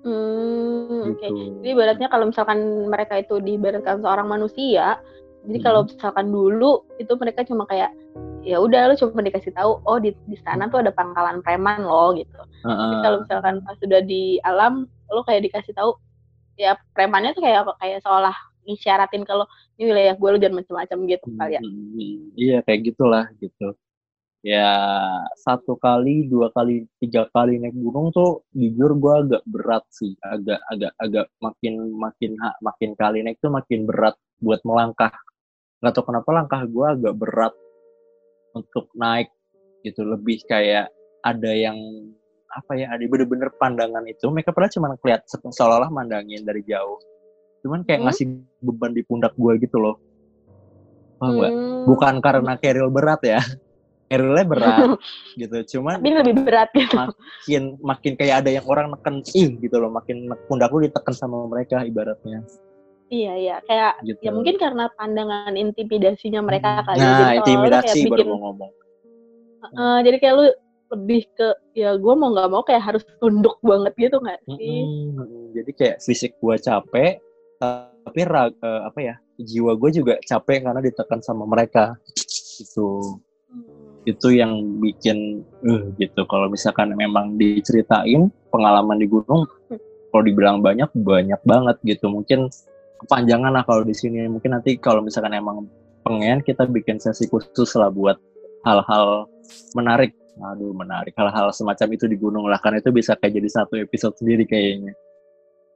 [0.00, 1.22] Hmm, oke.
[1.22, 1.60] gitu.
[1.62, 4.98] Jadi ibaratnya kalau misalkan mereka itu diibaratkan seorang manusia,
[5.46, 5.66] jadi Hmm.
[5.66, 7.90] kalau misalkan dulu itu mereka cuma kayak
[8.44, 12.16] ya udah lu cuma dikasih tahu oh di di sana tuh ada pangkalan preman loh
[12.16, 12.40] gitu.
[12.64, 13.00] Tapi Heeh.
[13.04, 15.96] kalau misalkan pas sudah di alam lu kayak dikasih tahu
[16.56, 18.36] ya premannya tuh kayak kayak seolah
[18.68, 19.48] ngisyaratin kalau
[19.80, 21.60] ini wilayah gue lu jangan macam-macam gitu kali ya.
[21.64, 23.72] Hmm, Iya kayak gitulah gitu.
[24.40, 24.72] Ya
[25.36, 30.64] satu kali, dua kali, tiga kali naik gunung tuh jujur gua agak berat sih, agak
[30.72, 35.12] agak agak makin makin makin kali naik tuh makin berat buat melangkah.
[35.80, 37.54] Gak tau kenapa langkah gua agak berat
[38.52, 39.32] untuk naik
[39.80, 40.92] gitu, lebih kayak
[41.24, 41.76] ada yang
[42.50, 44.26] apa ya, ada bener-bener pandangan itu.
[44.28, 46.98] Mereka pernah cuma ngeliat se- seolah-olah mandangin dari jauh,
[47.64, 48.06] cuman kayak Hmm?
[48.10, 48.26] ngasih
[48.60, 49.96] beban di pundak gua gitu loh.
[51.20, 51.52] Nggak?
[51.52, 53.40] Hmm, bukan karena Keril berat ya
[54.10, 54.88] Kerilnya berat
[55.40, 56.96] gitu cuman tapi ini lebih berat gitu.
[56.96, 61.44] makin makin kayak ada yang orang neken ih gitu loh makin pundak lu ditekan sama
[61.46, 62.40] mereka ibaratnya
[63.10, 63.56] Iya iya.
[63.66, 64.22] Kayak gitu.
[64.22, 67.02] ya mungkin karena pandangan intimidasinya mereka kali ya.
[67.02, 68.70] Jadi nah seolah-olah intimidasi kayak baru bikin mau ngomong.
[69.60, 70.46] Eh, jadi kayak lu
[70.90, 71.48] lebih ke
[71.78, 74.82] ya gue mau nggak mau kayak harus tunduk banget gitu nggak sih?
[74.82, 75.54] Mm-mm.
[75.54, 77.22] jadi kayak fisik gua capek
[77.62, 81.94] tapi ra- eh, apa ya jiwa gue juga capek karena ditekan sama mereka.
[82.58, 83.20] Gitu.
[84.08, 86.24] Itu yang bikin eh gitu.
[86.26, 89.44] Kalau misalkan memang diceritain pengalaman di gunung
[90.10, 92.08] kalau dibilang banyak banyak banget gitu.
[92.10, 92.50] Mungkin
[93.00, 94.28] kepanjangan lah kalau di sini.
[94.28, 95.66] Mungkin nanti kalau misalkan emang
[96.04, 98.16] pengen kita bikin sesi khusus lah buat
[98.64, 99.26] hal-hal
[99.76, 100.12] menarik.
[100.40, 101.16] Aduh menarik.
[101.16, 104.92] Hal-hal semacam itu di gunung lah karena itu bisa kayak jadi satu episode sendiri kayaknya.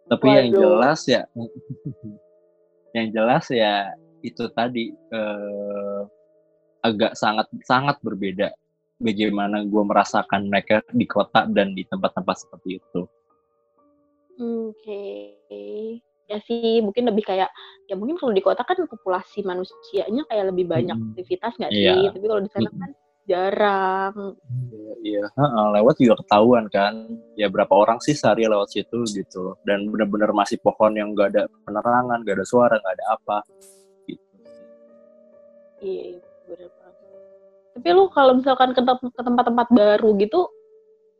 [0.04, 0.60] Tapi yang Waduh.
[0.60, 1.22] jelas ya
[2.96, 6.00] yang jelas ya itu tadi eh,
[6.84, 8.52] agak sangat sangat berbeda
[9.00, 13.02] bagaimana gue merasakan mereka di kota dan di tempat-tempat seperti itu.
[14.34, 15.38] Oke,
[16.24, 17.52] ya sih mungkin lebih kayak
[17.84, 21.12] ya mungkin kalau di kota kan populasi manusianya kayak lebih banyak Mm-mm.
[21.12, 21.92] aktivitas nggak Iya.
[21.92, 22.04] sih?
[22.16, 22.90] Tapi kalau di sana kan
[23.24, 24.14] jarang.
[25.04, 26.92] Iya, Heeh, lewat juga ketahuan kan.
[27.36, 29.56] Ya berapa orang sih sehari lewat situ gitu.
[29.68, 33.38] Dan bener-bener masih pohon yang gak ada penerangan, gak ada suara, gak ada apa.
[34.08, 34.24] Gitu.
[35.84, 36.96] Iya, bener banget.
[37.74, 38.80] Tapi lu kalau misalkan ke
[39.20, 40.48] tempat-tempat baru gitu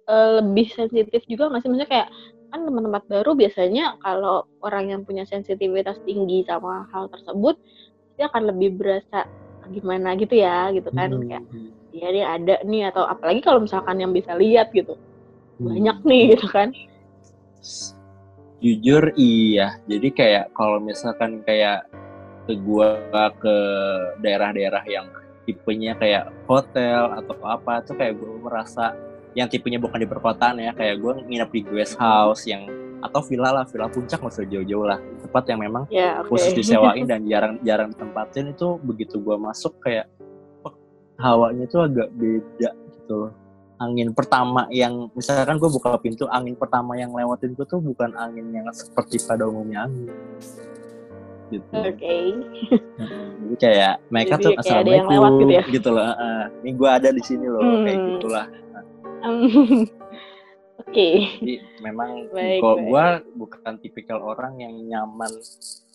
[0.09, 1.69] eh, lebih sensitif juga nggak sih?
[1.73, 2.09] Maksudnya kayak
[2.55, 7.59] kan tempat-tempat baru biasanya kalau orang yang punya sensitivitas tinggi sama hal tersebut
[8.15, 9.27] dia akan lebih berasa
[9.75, 10.15] gimana?
[10.15, 11.45] gitu ya gitu kan Hmm, kayak
[11.91, 14.95] ya dia ada nih atau apalagi kalau misalkan yang bisa lihat gitu
[15.59, 16.71] banyak nih gitu kan.
[18.63, 19.77] Jujur iya.
[19.91, 21.91] Jadi kayak kalau misalkan kayak
[22.47, 23.03] ke gua
[23.43, 23.57] ke
[24.23, 25.11] daerah-daerah yang
[25.45, 28.97] tipenya kayak hotel atau apa tuh kayak gue merasa
[29.35, 32.67] yang tipenya bukan di perkotaan ya kayak gue nginep di guest house yang
[33.05, 36.57] atau villa lah villa puncak nggak usah jauh-jauh lah tempat yang memang ya oke khusus
[36.59, 40.09] disewain dan jarang-jarang ditempatin itu begitu gua masuk kayak
[41.19, 43.33] hawanya itu agak beda gitu loh.
[43.79, 48.47] Angin pertama yang misalkan gue buka pintu, angin pertama yang lewatin gue tuh bukan angin
[48.55, 50.11] yang seperti pada umumnya angin.
[51.53, 51.71] Gitu.
[51.71, 52.17] oke
[53.45, 55.63] Jadi kayak mereka Jadi tuh kayak lewat assalamualaikum gitu ya?
[55.71, 56.07] gitu loh.
[56.07, 58.64] "Ah, ini gue ada di sini loh, kayak Hmm.
[60.85, 61.09] Oke
[61.41, 65.33] Jadi memang Baik, kalau gue bukan tipikal orang yang nyaman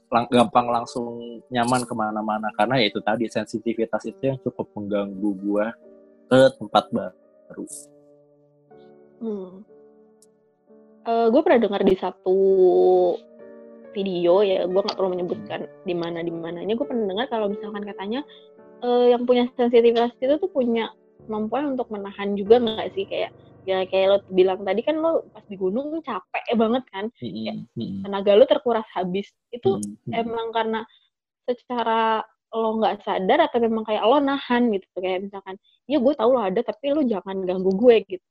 [0.09, 5.31] lang gampang langsung nyaman ke mana-mana karena ya itu tadi sensitivitas itu yang cukup mengganggu
[5.37, 5.65] gue
[6.29, 7.65] ke tempat baru.
[9.21, 9.53] Hmm.
[11.05, 12.37] Uh, gue pernah dengar di satu
[13.93, 16.73] video ya, gue nggak perlu menyebutkan di mana di mananya.
[16.77, 18.21] Gue pernah dengar kalau misalkan katanya
[18.85, 20.93] uh, yang punya sensitivitas itu tuh punya
[21.25, 23.05] kemampuan untuk menahan juga nggak sih?
[23.07, 23.31] Kayak
[23.67, 27.05] ya kayak lo bilang tadi kan lo pas di gunung capek banget kan?
[27.19, 29.29] Kayak tenaga lo terkuras habis.
[29.51, 30.83] Itu emang karena
[31.45, 34.87] secara lo nggak sadar atau memang kayak lo nahan gitu.
[34.97, 35.55] Kayak misalkan
[35.89, 38.27] ya gue tahu lo ada tapi lo jangan ganggu gue gitu.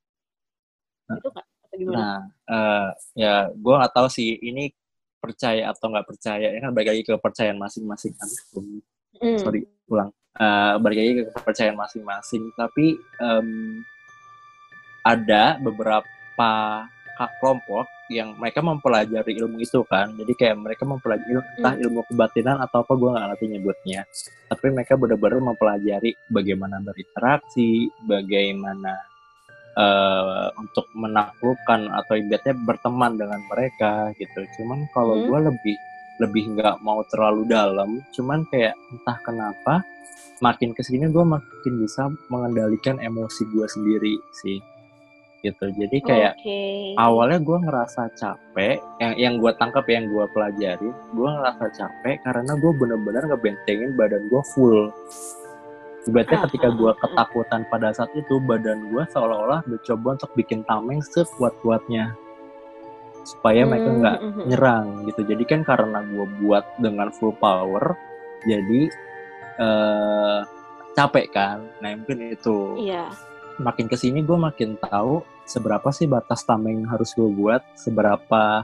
[1.08, 1.46] Nah, itu nggak?
[1.46, 1.96] Atau gimana?
[1.96, 2.18] Nah
[2.50, 4.72] uh, ya gue nggak tahu sih ini
[5.18, 6.46] percaya atau nggak percaya.
[6.50, 8.28] Ya kan balik lagi ke kepercayaan masing-masing kan.
[9.18, 9.38] Mm.
[9.42, 13.82] sorry ulang uh, balik lagi ke kepercayaan masing-masing tapi um,
[15.02, 16.50] ada beberapa
[17.42, 21.84] kelompok yang mereka mempelajari ilmu itu kan jadi kayak mereka mempelajari entah hmm.
[21.84, 24.00] ilmu kebatinan atau apa gue nggak ngerti nyebutnya
[24.48, 28.94] tapi mereka benar-benar mempelajari bagaimana berinteraksi bagaimana
[29.76, 35.26] uh, untuk menaklukkan atau ibaratnya berteman dengan mereka gitu cuman kalau hmm.
[35.28, 35.76] gue lebih
[36.18, 39.86] lebih nggak mau terlalu dalam cuman kayak entah kenapa
[40.38, 44.58] makin ke sini gue makin bisa mengendalikan emosi gue sendiri sih
[45.42, 45.70] gitu.
[45.70, 46.98] Jadi kayak okay.
[46.98, 52.52] awalnya gue ngerasa capek yang yang gue tangkap yang gue pelajari gue ngerasa capek karena
[52.58, 54.90] gue bener-bener ngebentengin badan gue full.
[56.08, 62.16] Berarti ketika gue ketakutan pada saat itu badan gue seolah-olah mencoba untuk bikin tameng sekuat-kuatnya
[63.28, 64.46] supaya mereka nggak hmm, hmm, hmm.
[64.48, 67.92] nyerang gitu jadi kan karena gue buat dengan full power
[68.48, 68.88] jadi
[69.60, 70.40] uh,
[70.96, 73.12] capek kan nah mungkin itu iya
[73.58, 78.62] makin ke sini gue makin tahu seberapa sih batas tameng harus gue buat, seberapa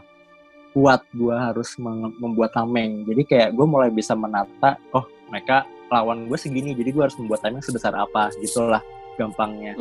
[0.76, 1.74] kuat gue harus
[2.20, 3.08] membuat tameng.
[3.08, 7.40] Jadi kayak gue mulai bisa menata, oh mereka lawan gue segini, jadi gue harus membuat
[7.40, 8.84] tameng sebesar apa, gitulah
[9.16, 9.74] gampangnya.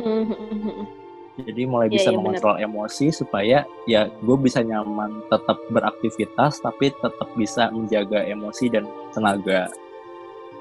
[1.34, 2.66] Jadi mulai iya, bisa yeah, yeah, mengontrol bener.
[2.70, 3.58] emosi supaya
[3.90, 9.66] ya gue bisa nyaman tetap beraktivitas tapi tetap bisa menjaga emosi dan tenaga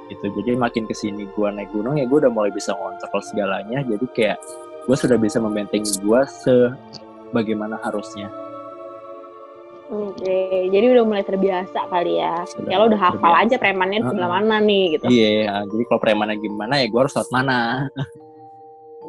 [0.10, 0.34] gitu.
[0.34, 3.86] Jadi makin ke sini gue naik gunung ya gue udah mulai bisa mengontrol segalanya.
[3.86, 4.42] Jadi kayak
[4.90, 8.34] gue sudah bisa membentengi gue sebagaimana harusnya.
[9.94, 12.42] Oke, jadi udah mulai terbiasa kali ya.
[12.50, 13.46] Sudah ya lo udah hafal terbiasa.
[13.46, 15.06] aja premannya uh, sebelah mana nih gitu.
[15.06, 15.56] Iya, ya.
[15.70, 17.60] jadi kalau premannya gimana ya gue harus lewat mana.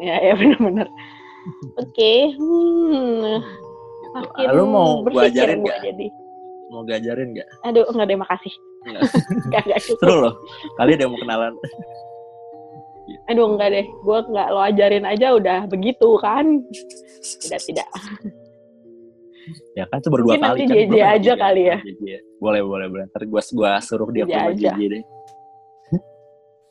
[0.04, 0.92] ya, ya benar-benar.
[1.44, 2.18] Oke, okay.
[2.36, 3.40] hmm.
[4.14, 5.78] Makin Lalu mau gue ajarin gak?
[5.82, 6.06] Jadi.
[6.70, 7.48] Mau gue ajarin gak?
[7.66, 8.54] Aduh, enggak deh, makasih.
[8.86, 10.06] Enggak, enggak cukup.
[10.06, 10.34] Seru loh.
[10.78, 11.52] Kali ada yang mau kenalan.
[13.28, 16.64] Aduh enggak deh, gue nggak lo ajarin aja udah begitu kan?
[17.20, 17.88] Tidak tidak.
[19.76, 20.88] Ya kan itu berdua Mungkin kali nanti kan.
[20.88, 21.76] JJ aja kali ya.
[21.84, 22.04] JJ.
[22.40, 23.04] Boleh boleh boleh.
[23.12, 25.02] Ntar gue gua suruh dia ke JJ deh.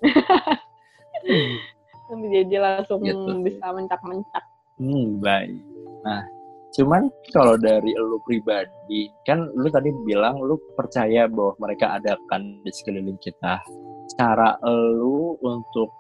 [2.10, 3.30] nanti JJ langsung gitu.
[3.46, 4.44] bisa mencak-mencak.
[4.78, 5.62] Hmm baik.
[6.06, 6.24] Nah
[6.74, 12.42] cuman kalau dari lu pribadi kan lu tadi bilang lu percaya bahwa mereka ada kan
[12.66, 13.62] di sekeliling kita
[14.18, 15.94] cara lu untuk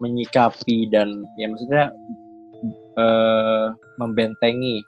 [0.00, 1.92] menyikapi dan ya maksudnya
[2.96, 3.68] uh,
[4.00, 4.80] membentengi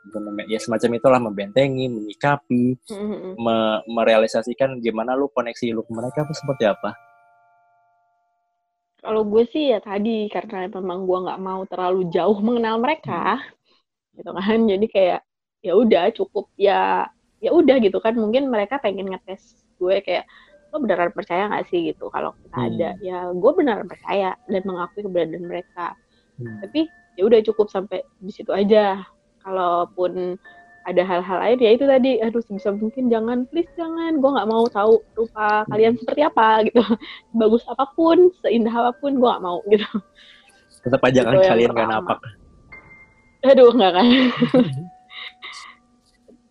[0.49, 3.37] ya semacam itulah membentengi menyikapi mm-hmm.
[3.37, 6.97] me merealisasikan gimana lu koneksi lu ke mereka itu seperti apa
[9.07, 13.39] kalau gue sih ya tadi karena memang gue nggak mau terlalu jauh mengenal mereka
[14.19, 14.59] gitu kan.
[14.67, 15.21] Jadi kayak
[15.63, 17.07] ya udah cukup ya
[17.39, 18.19] ya udah gitu kan.
[18.19, 20.27] Mungkin mereka pengen ngetes gue kayak
[20.75, 22.11] lo beneran percaya gak sih gitu?
[22.11, 22.69] Kalau kita hmm.
[22.75, 25.95] ada ya gue beneran percaya dan mengakui keberadaan mereka.
[26.37, 26.61] Hmm.
[26.61, 26.85] tapi
[27.17, 29.07] ya udah cukup sampai di situ aja.
[29.41, 30.35] Kalaupun
[30.87, 34.71] ada hal-hal lain ya itu tadi aduh sebisa mungkin jangan please jangan gue nggak mau
[34.71, 35.69] tahu rupa hmm.
[35.75, 36.83] kalian seperti apa gitu.
[37.43, 39.87] Bagus apa pun seindah apa pun gue nggak mau gitu.
[40.87, 42.23] Tetap aja kan kalian gak napak
[43.51, 44.07] aduh nggak kan.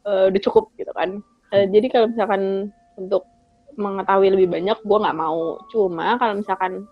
[0.06, 1.20] Uh, udah cukup gitu kan.
[1.52, 3.28] Uh, jadi kalau misalkan untuk
[3.76, 5.60] mengetahui lebih banyak gue nggak mau.
[5.72, 6.88] Cuma kalau misalkan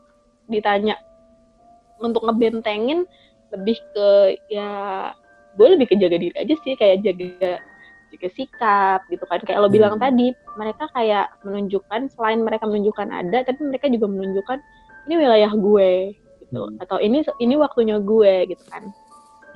[0.52, 1.00] ditanya
[2.04, 3.08] untuk ngebentengin
[3.54, 4.70] lebih ke ya
[5.54, 7.62] gue lebih ke jaga diri aja sih kayak jaga
[8.14, 9.76] jaga sikap gitu kan kayak lo hmm.
[9.76, 14.58] bilang tadi mereka kayak menunjukkan selain mereka menunjukkan ada tapi mereka juga menunjukkan
[15.10, 15.92] ini wilayah gue
[16.46, 16.82] gitu hmm.
[16.86, 18.84] atau ini ini waktunya gue gitu kan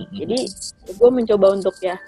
[0.01, 0.13] hmm.
[0.17, 0.37] jadi
[0.97, 2.01] gue mencoba untuk ya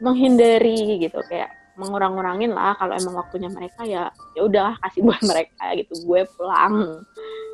[0.00, 5.64] menghindari gitu kayak mengurang-urangin lah kalau emang waktunya mereka ya ya udah kasih buat mereka
[5.76, 7.04] gitu gue pulang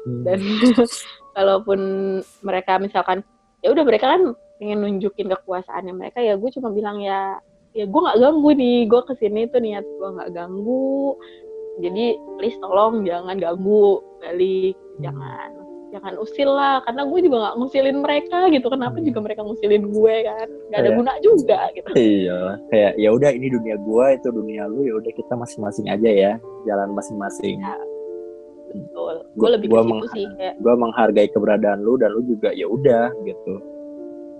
[0.06, 0.22] hmm.
[0.26, 0.38] dan
[1.36, 1.80] kalaupun
[2.42, 3.22] mereka misalkan
[3.62, 4.22] ya udah mereka kan
[4.58, 7.38] pengen nunjukin kekuasaannya mereka ya gue cuma bilang ya
[7.72, 11.14] ya gue nggak ganggu nih gue ke sini tuh niat gue nggak ganggu
[11.78, 12.04] jadi
[12.34, 13.86] please tolong jangan ganggu
[14.18, 15.50] balik jangan
[15.88, 19.06] jangan usil lah karena gue juga nggak ngusilin mereka gitu kenapa Hmm.
[19.06, 20.96] juga mereka ngusilin gue kan nggak ada Iya.
[20.96, 22.38] guna juga gitu Iya,
[22.68, 26.32] kayak ya udah ini dunia gua itu dunia lu ya udah kita masing-masing aja ya,
[26.64, 27.56] jalan masing-masing.
[27.58, 27.78] Ya,
[28.68, 32.20] betul gue lebih gua ke situ meng- sih kayak Gua menghargai keberadaan lu dan lu
[32.26, 33.54] juga ya udah gitu.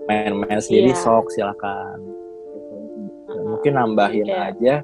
[0.09, 0.99] Main-main sendiri Iya.
[0.99, 1.97] sok silakan.
[2.01, 2.75] Gitu.
[3.29, 4.75] Ya, uh, mungkin nambahin Kayak- aja,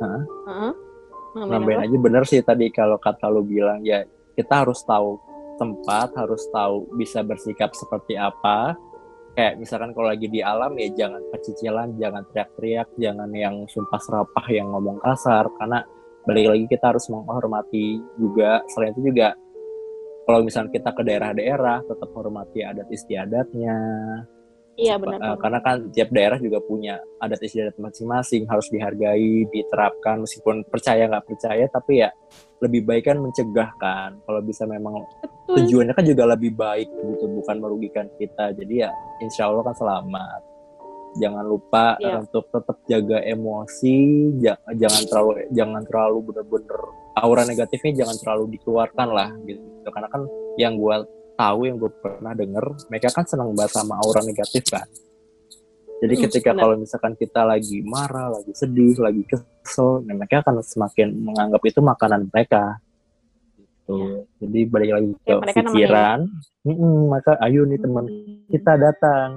[0.00, 0.22] uh,
[1.36, 5.20] nambahin aja bener sih tadi kalau kata lu bilang ya kita harus tahu
[5.60, 8.74] tempat, harus tahu bisa bersikap seperti apa.
[9.34, 14.46] Kayak misalkan kalau lagi di alam ya jangan pecicilan, jangan teriak-teriak, jangan yang sumpah serapah
[14.48, 15.82] yang ngomong kasar karena
[16.24, 18.62] balik lagi kita harus menghormati juga.
[18.70, 19.34] Selain itu juga
[20.24, 23.76] kalau misalnya kita ke daerah-daerah tetap hormati adat istiadatnya.
[24.76, 25.38] Iya benar Eh, banget.
[25.40, 31.24] karena kan tiap daerah juga punya adat istiadat masing-masing harus dihargai, diterapkan meskipun percaya nggak
[31.24, 32.10] percaya tapi ya
[32.58, 34.18] lebih baik kan mencegah kan.
[34.20, 38.90] Kalau bisa memang betul tujuannya kan juga lebih baik gitu bukan merugikan kita jadi ya
[39.20, 40.40] insya Allah kan selamat
[41.14, 42.18] jangan lupa Iya.
[42.18, 43.96] untuk tetap jaga emosi
[44.36, 46.80] ja- jangan terlalu jangan terlalu bener-bener
[47.14, 50.22] aura negatifnya jangan terlalu dikeluarkan lah gitu karena kan
[50.56, 50.96] yang gue
[51.34, 54.86] tahu yang gue pernah denger mereka kan senang banget sama aura negatif kan
[55.94, 60.60] jadi Hmm, ketika kalau misalkan kita lagi marah lagi sedih lagi kesel nah mereka akan
[60.60, 62.76] semakin menganggap itu makanan mereka
[63.84, 63.96] gitu.
[63.96, 64.20] Iya.
[64.40, 65.72] Jadi balik lagi ke Kayak mereka nemenin.
[65.72, 66.18] pikiran.
[67.06, 68.04] Maka ayo nih teman
[68.48, 69.28] kita datang.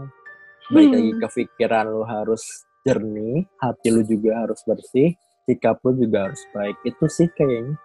[0.67, 1.19] Balik lagi Hmm.
[1.19, 2.43] ke pikiran lu harus
[2.81, 6.75] jernih, hati lu juga harus bersih, sikap lu juga harus baik.
[6.83, 7.75] Itu sih kayaknya.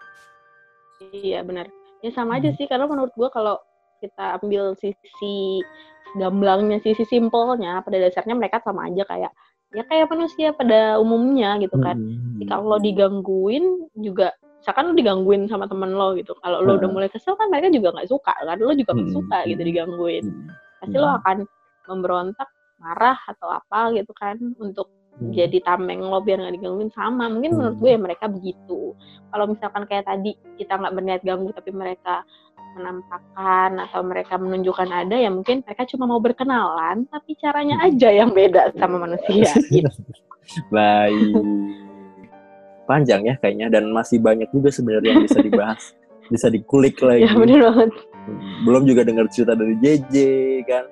[1.12, 1.66] Iya benar.
[1.98, 3.58] Ya sama aja sih karena menurut gua kalau
[4.02, 5.62] kita ambil sisi
[6.18, 9.32] gamblangnya, sisi simpelnya, pada dasarnya mereka sama aja kayak
[9.72, 11.96] ya kayak manusia pada umumnya gitu kan.
[12.36, 16.36] Jadi kalau digangguin juga misalkan lu digangguin sama temen lo gitu.
[16.44, 16.94] Kalau lo udah Hmm.
[17.00, 18.56] mulai kesel kan mereka juga nggak suka kan.
[18.60, 19.16] Lo juga nggak Hmm.
[19.16, 20.24] suka gitu digangguin.
[20.28, 20.48] Mm.
[20.82, 21.18] Pasti lo Hmm.
[21.24, 21.36] akan
[21.88, 22.48] memberontak,
[22.82, 24.90] marah atau apa gitu kan untuk
[25.22, 25.32] Mm.
[25.38, 27.82] jadi tameng lo biar nggak digangguin sama mungkin menurut Hmm.
[27.84, 28.80] gue ya mereka begitu
[29.30, 32.24] kalau misalkan kayak tadi kita nggak berniat ganggu tapi mereka
[32.72, 37.86] menampakkan atau mereka menunjukkan ada ya mungkin mereka cuma mau berkenalan tapi caranya Hmm.
[37.88, 39.88] aja yang beda sama manusia gitu.
[40.74, 41.36] Baik.
[42.82, 45.82] Panjang ya kayaknya dan masih banyak juga sebenarnya yang bisa dibahas.
[46.32, 47.24] bisa dikulik lagi.
[47.24, 47.90] ya bener banget
[48.62, 50.14] Belum juga dengar cerita dari JJ
[50.64, 50.84] kan.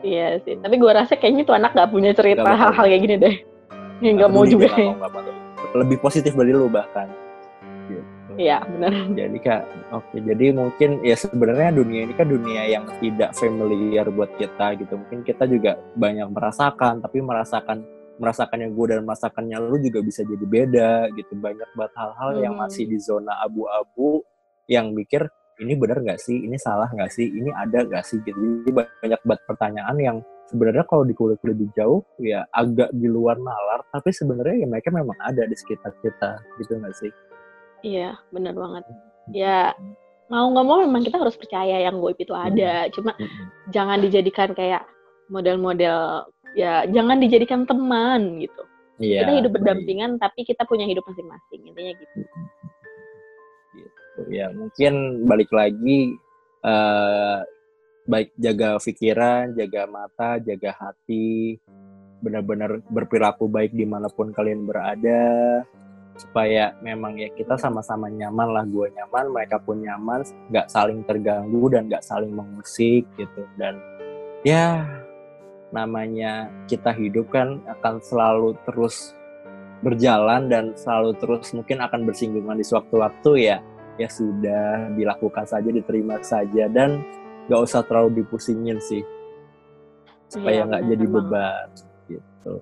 [0.00, 3.34] iya sih tapi gue rasa kayaknya tuh anak nggak punya cerita hal-hal kayak gini deh
[4.00, 5.76] nggak mau juga nggak mau, mau.
[5.76, 7.10] Lebih positif dari lu bahkan.
[7.86, 8.00] Gitu.
[8.38, 10.16] Iya benar Jadi kak, oke.
[10.16, 14.94] Jadi mungkin ya sebenarnya dunia ini kan dunia yang tidak familiar buat kita gitu.
[14.94, 17.82] Mungkin kita juga banyak merasakan, tapi merasakan
[18.18, 21.34] merasakannya gue dan merasakannya lu juga bisa jadi beda gitu.
[21.38, 22.66] Banyak banget hal-hal yang Hmm.
[22.66, 24.22] masih di zona abu-abu
[24.70, 25.26] yang mikir
[25.58, 28.38] ini benar nggak sih, ini salah nggak sih, ini ada nggak sih gitu.
[28.62, 30.16] Jadi banyak banget pertanyaan yang
[30.46, 35.18] sebenarnya kalau dikulik lebih jauh ya agak di luar nalar, tapi sebenarnya ya mereka memang
[35.18, 37.10] ada di sekitar kita gitu nggak sih?
[37.82, 38.84] Iya benar banget
[39.32, 39.72] ya
[40.28, 43.48] mau nggak mau memang kita harus percaya yang goib itu ada cuma Mm-mm.
[43.72, 44.84] jangan dijadikan kayak
[45.32, 48.62] model-model ya jangan dijadikan teman gitu
[48.98, 49.22] Iya.
[49.22, 49.56] kita hidup baik.
[49.62, 52.18] berdampingan tapi kita punya hidup masing-masing intinya gitu
[54.18, 54.34] Gitu.
[54.34, 56.18] Ya mungkin balik lagi
[56.66, 57.38] eh
[58.08, 61.60] baik jaga pikiran, jaga mata, jaga hati,
[62.24, 65.62] benar-benar berperilaku baik di mana pun kalian berada
[66.18, 71.70] supaya memang ya kita sama-sama nyaman lah gue nyaman mereka pun nyaman nggak saling terganggu
[71.70, 73.42] dan nggak saling mengusik gitu.
[73.54, 73.78] Dan
[74.42, 74.82] ya
[75.70, 79.14] namanya kita hidup kan akan selalu terus
[79.78, 83.58] berjalan dan selalu terus mungkin akan bersinggungan di sewaktu-waktu ya.
[83.98, 87.02] Ya sudah dilakukan saja diterima saja dan
[87.46, 89.02] nggak usah terlalu dipusingin sih.
[90.28, 91.68] Supaya Iya, nggak benar jadi beban
[92.10, 92.54] gitu.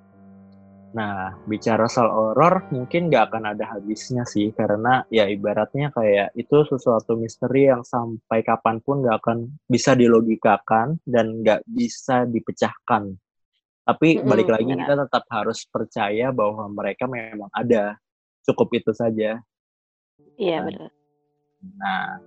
[0.97, 6.57] Nah bicara soal horor mungkin nggak akan ada habisnya sih karena ya ibaratnya kayak itu
[6.73, 9.39] sesuatu misteri yang sampai kapan pun nggak akan
[9.69, 13.13] bisa dilogikakan dan nggak bisa dipecahkan.
[13.87, 14.89] Tapi Mm-mm, balik lagi benar.
[14.89, 17.95] kita tetap harus percaya bahwa mereka memang ada.
[18.47, 19.39] Cukup itu saja.
[20.41, 20.91] iya Nah, benar
[21.75, 22.21] Nah,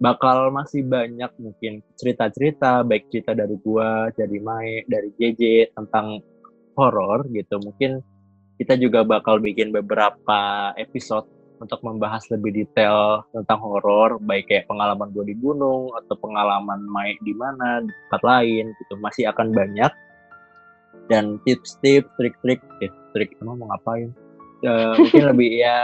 [0.00, 6.22] bakal masih banyak mungkin cerita-cerita, baik cerita dari gua, dari Mae, dari JJ tentang
[6.80, 7.60] horor gitu.
[7.60, 8.00] Mungkin
[8.56, 11.28] kita juga bakal bikin beberapa episode
[11.60, 17.20] untuk membahas lebih detail tentang horor, baik kayak pengalaman gue di gunung atau pengalaman Mae
[17.20, 18.96] di mana, di tempat lain gitu.
[18.96, 19.92] Masih akan banyak.
[21.12, 24.08] Dan tips-tips, trik-trik, eh, trik emang mau ngapain?
[24.66, 25.78] uh, mungkin lebih ya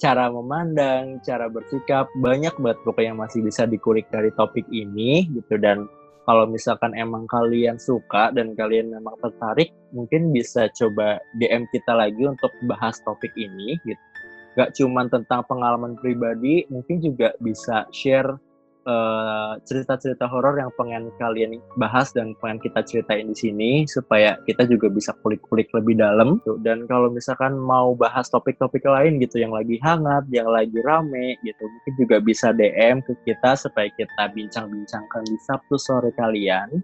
[0.00, 5.56] cara memandang, cara bersikap banyak banget pokoknya yang masih bisa dikulik dari topik ini gitu
[5.56, 5.88] dan
[6.24, 12.24] kalau misalkan emang kalian suka dan kalian memang tertarik, mungkin bisa coba DM kita lagi
[12.24, 14.00] untuk bahas topik ini gitu.
[14.56, 18.40] Gak cuma tentang pengalaman pribadi, mungkin juga bisa share
[18.84, 24.68] eh, cerita-cerita horor yang pengen kalian bahas dan pengen kita ceritain di sini supaya kita
[24.68, 26.60] juga bisa kulik-kulik lebih dalam gitu.
[26.60, 31.64] dan kalau misalkan mau bahas topik-topik lain gitu yang lagi hangat, yang lagi rame gitu
[31.64, 36.80] mungkin juga bisa DM ke kita supaya kita bincang-bincangkan di Sabtu sore kalian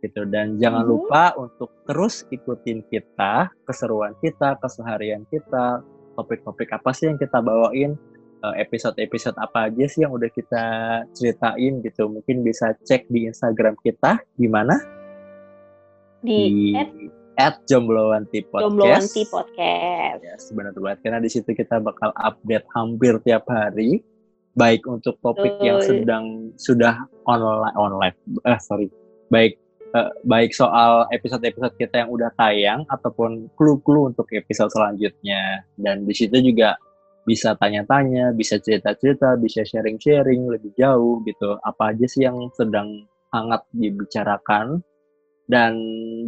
[0.00, 0.90] gitu dan jangan hmm.
[0.90, 5.84] lupa untuk terus ikutin kita keseruan kita keseharian kita
[6.16, 7.96] topik-topik apa sih yang kita bawain
[8.56, 10.64] episode-episode apa aja sih yang udah kita
[11.12, 12.08] ceritain gitu.
[12.08, 14.76] Mungkin bisa cek di Instagram kita di mana?
[16.20, 17.08] Di, di
[17.40, 19.16] at Jomblowanti Podcast.
[19.32, 20.20] Podcast.
[20.20, 24.04] Ya, sebenarnya banget karena di situ kita bakal update hampir tiap hari
[24.58, 25.66] baik untuk topik Betul.
[25.66, 26.24] yang sedang
[26.58, 28.90] sudah online online eh sorry
[29.30, 29.54] baik
[29.94, 36.14] uh, baik soal episode-episode kita yang udah tayang ataupun clue-clue untuk episode selanjutnya dan di
[36.14, 36.74] situ juga
[37.30, 41.54] bisa tanya-tanya, bisa cerita-cerita, bisa sharing-sharing lebih jauh gitu.
[41.62, 44.82] Apa aja sih yang sedang hangat dibicarakan.
[45.46, 45.78] Dan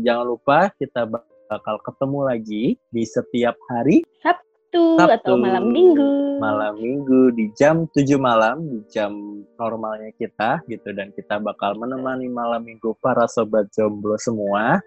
[0.06, 1.10] jangan lupa kita
[1.50, 6.38] bakal ketemu lagi di setiap hari Sabtu, Sabtu atau malam Minggu.
[6.38, 9.10] Malam Minggu di jam 7 malam, di jam
[9.58, 14.78] normalnya kita gitu dan kita bakal menemani malam Minggu para sobat jomblo semua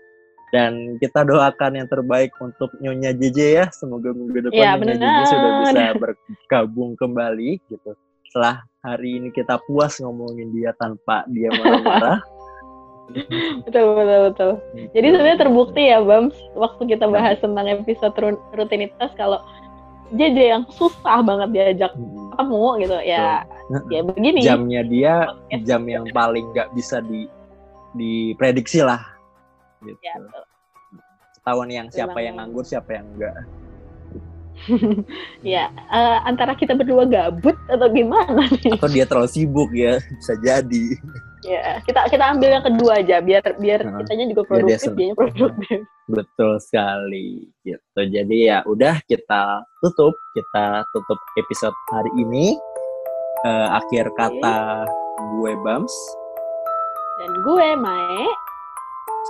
[0.54, 3.66] dan kita doakan yang terbaik untuk Nyonya JJ ya.
[3.74, 7.92] Semoga minggu depan ya, Nyonya JJ sudah bisa bergabung kembali gitu.
[8.30, 12.20] Setelah hari ini kita puas ngomongin dia tanpa dia marah-marah.
[13.66, 14.52] betul betul betul.
[14.98, 18.18] Jadi sebenarnya terbukti ya Bam waktu kita bahas tentang episode
[18.54, 19.42] rutinitas kalau
[20.14, 21.92] JJ yang susah banget diajak
[22.34, 23.42] ketemu gitu ya
[23.90, 24.42] ya begini.
[24.46, 25.14] Jamnya dia
[25.66, 27.26] jam yang paling nggak bisa di
[27.96, 29.15] diprediksi lah
[29.86, 30.02] gitu.
[30.02, 30.18] Ya,
[31.38, 33.36] Ketahuan yang siapa yang nganggur, siapa yang enggak.
[35.44, 38.74] ya, uh, antara kita berdua gabut atau gimana nih?
[38.80, 40.86] Atau dia terlalu sibuk ya, bisa jadi.
[41.46, 45.80] Ya, kita kita ambil yang kedua aja biar biar uh, kitanya juga produktif, dia produktif.
[46.16, 48.00] Betul sekali gitu.
[48.00, 52.58] Jadi ya udah kita tutup, kita tutup episode hari ini.
[53.46, 54.90] Uh, akhir kata
[55.38, 55.94] gue Bams
[57.16, 58.28] dan gue Mae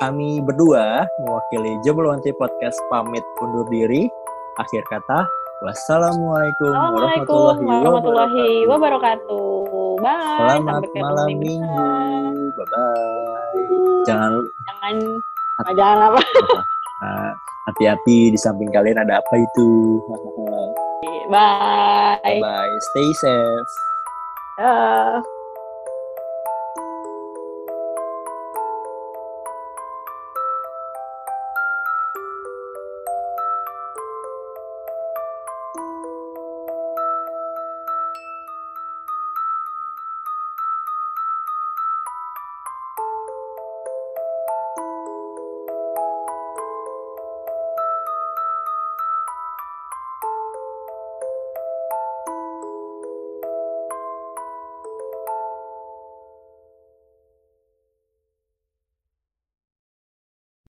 [0.03, 4.11] kami berdua mewakili Jebelwanti Podcast pamit undur diri.
[4.55, 5.27] Akhir kata,
[5.67, 9.47] wassalamualaikum, warahmatullahi, warahmatullahi wabarakatuh.
[9.99, 10.39] Bye.
[10.39, 11.87] Selamat Sampai malam minggu.
[12.55, 13.63] Bye bye.
[14.07, 14.31] Jangan
[14.63, 14.95] jangan
[15.75, 16.21] jangan apa.
[17.65, 19.99] Hati-hati di samping kalian ada apa itu.
[21.33, 22.39] Bye.
[22.39, 22.75] Bye.
[22.93, 23.73] Stay safe.
[24.61, 25.34] Uh.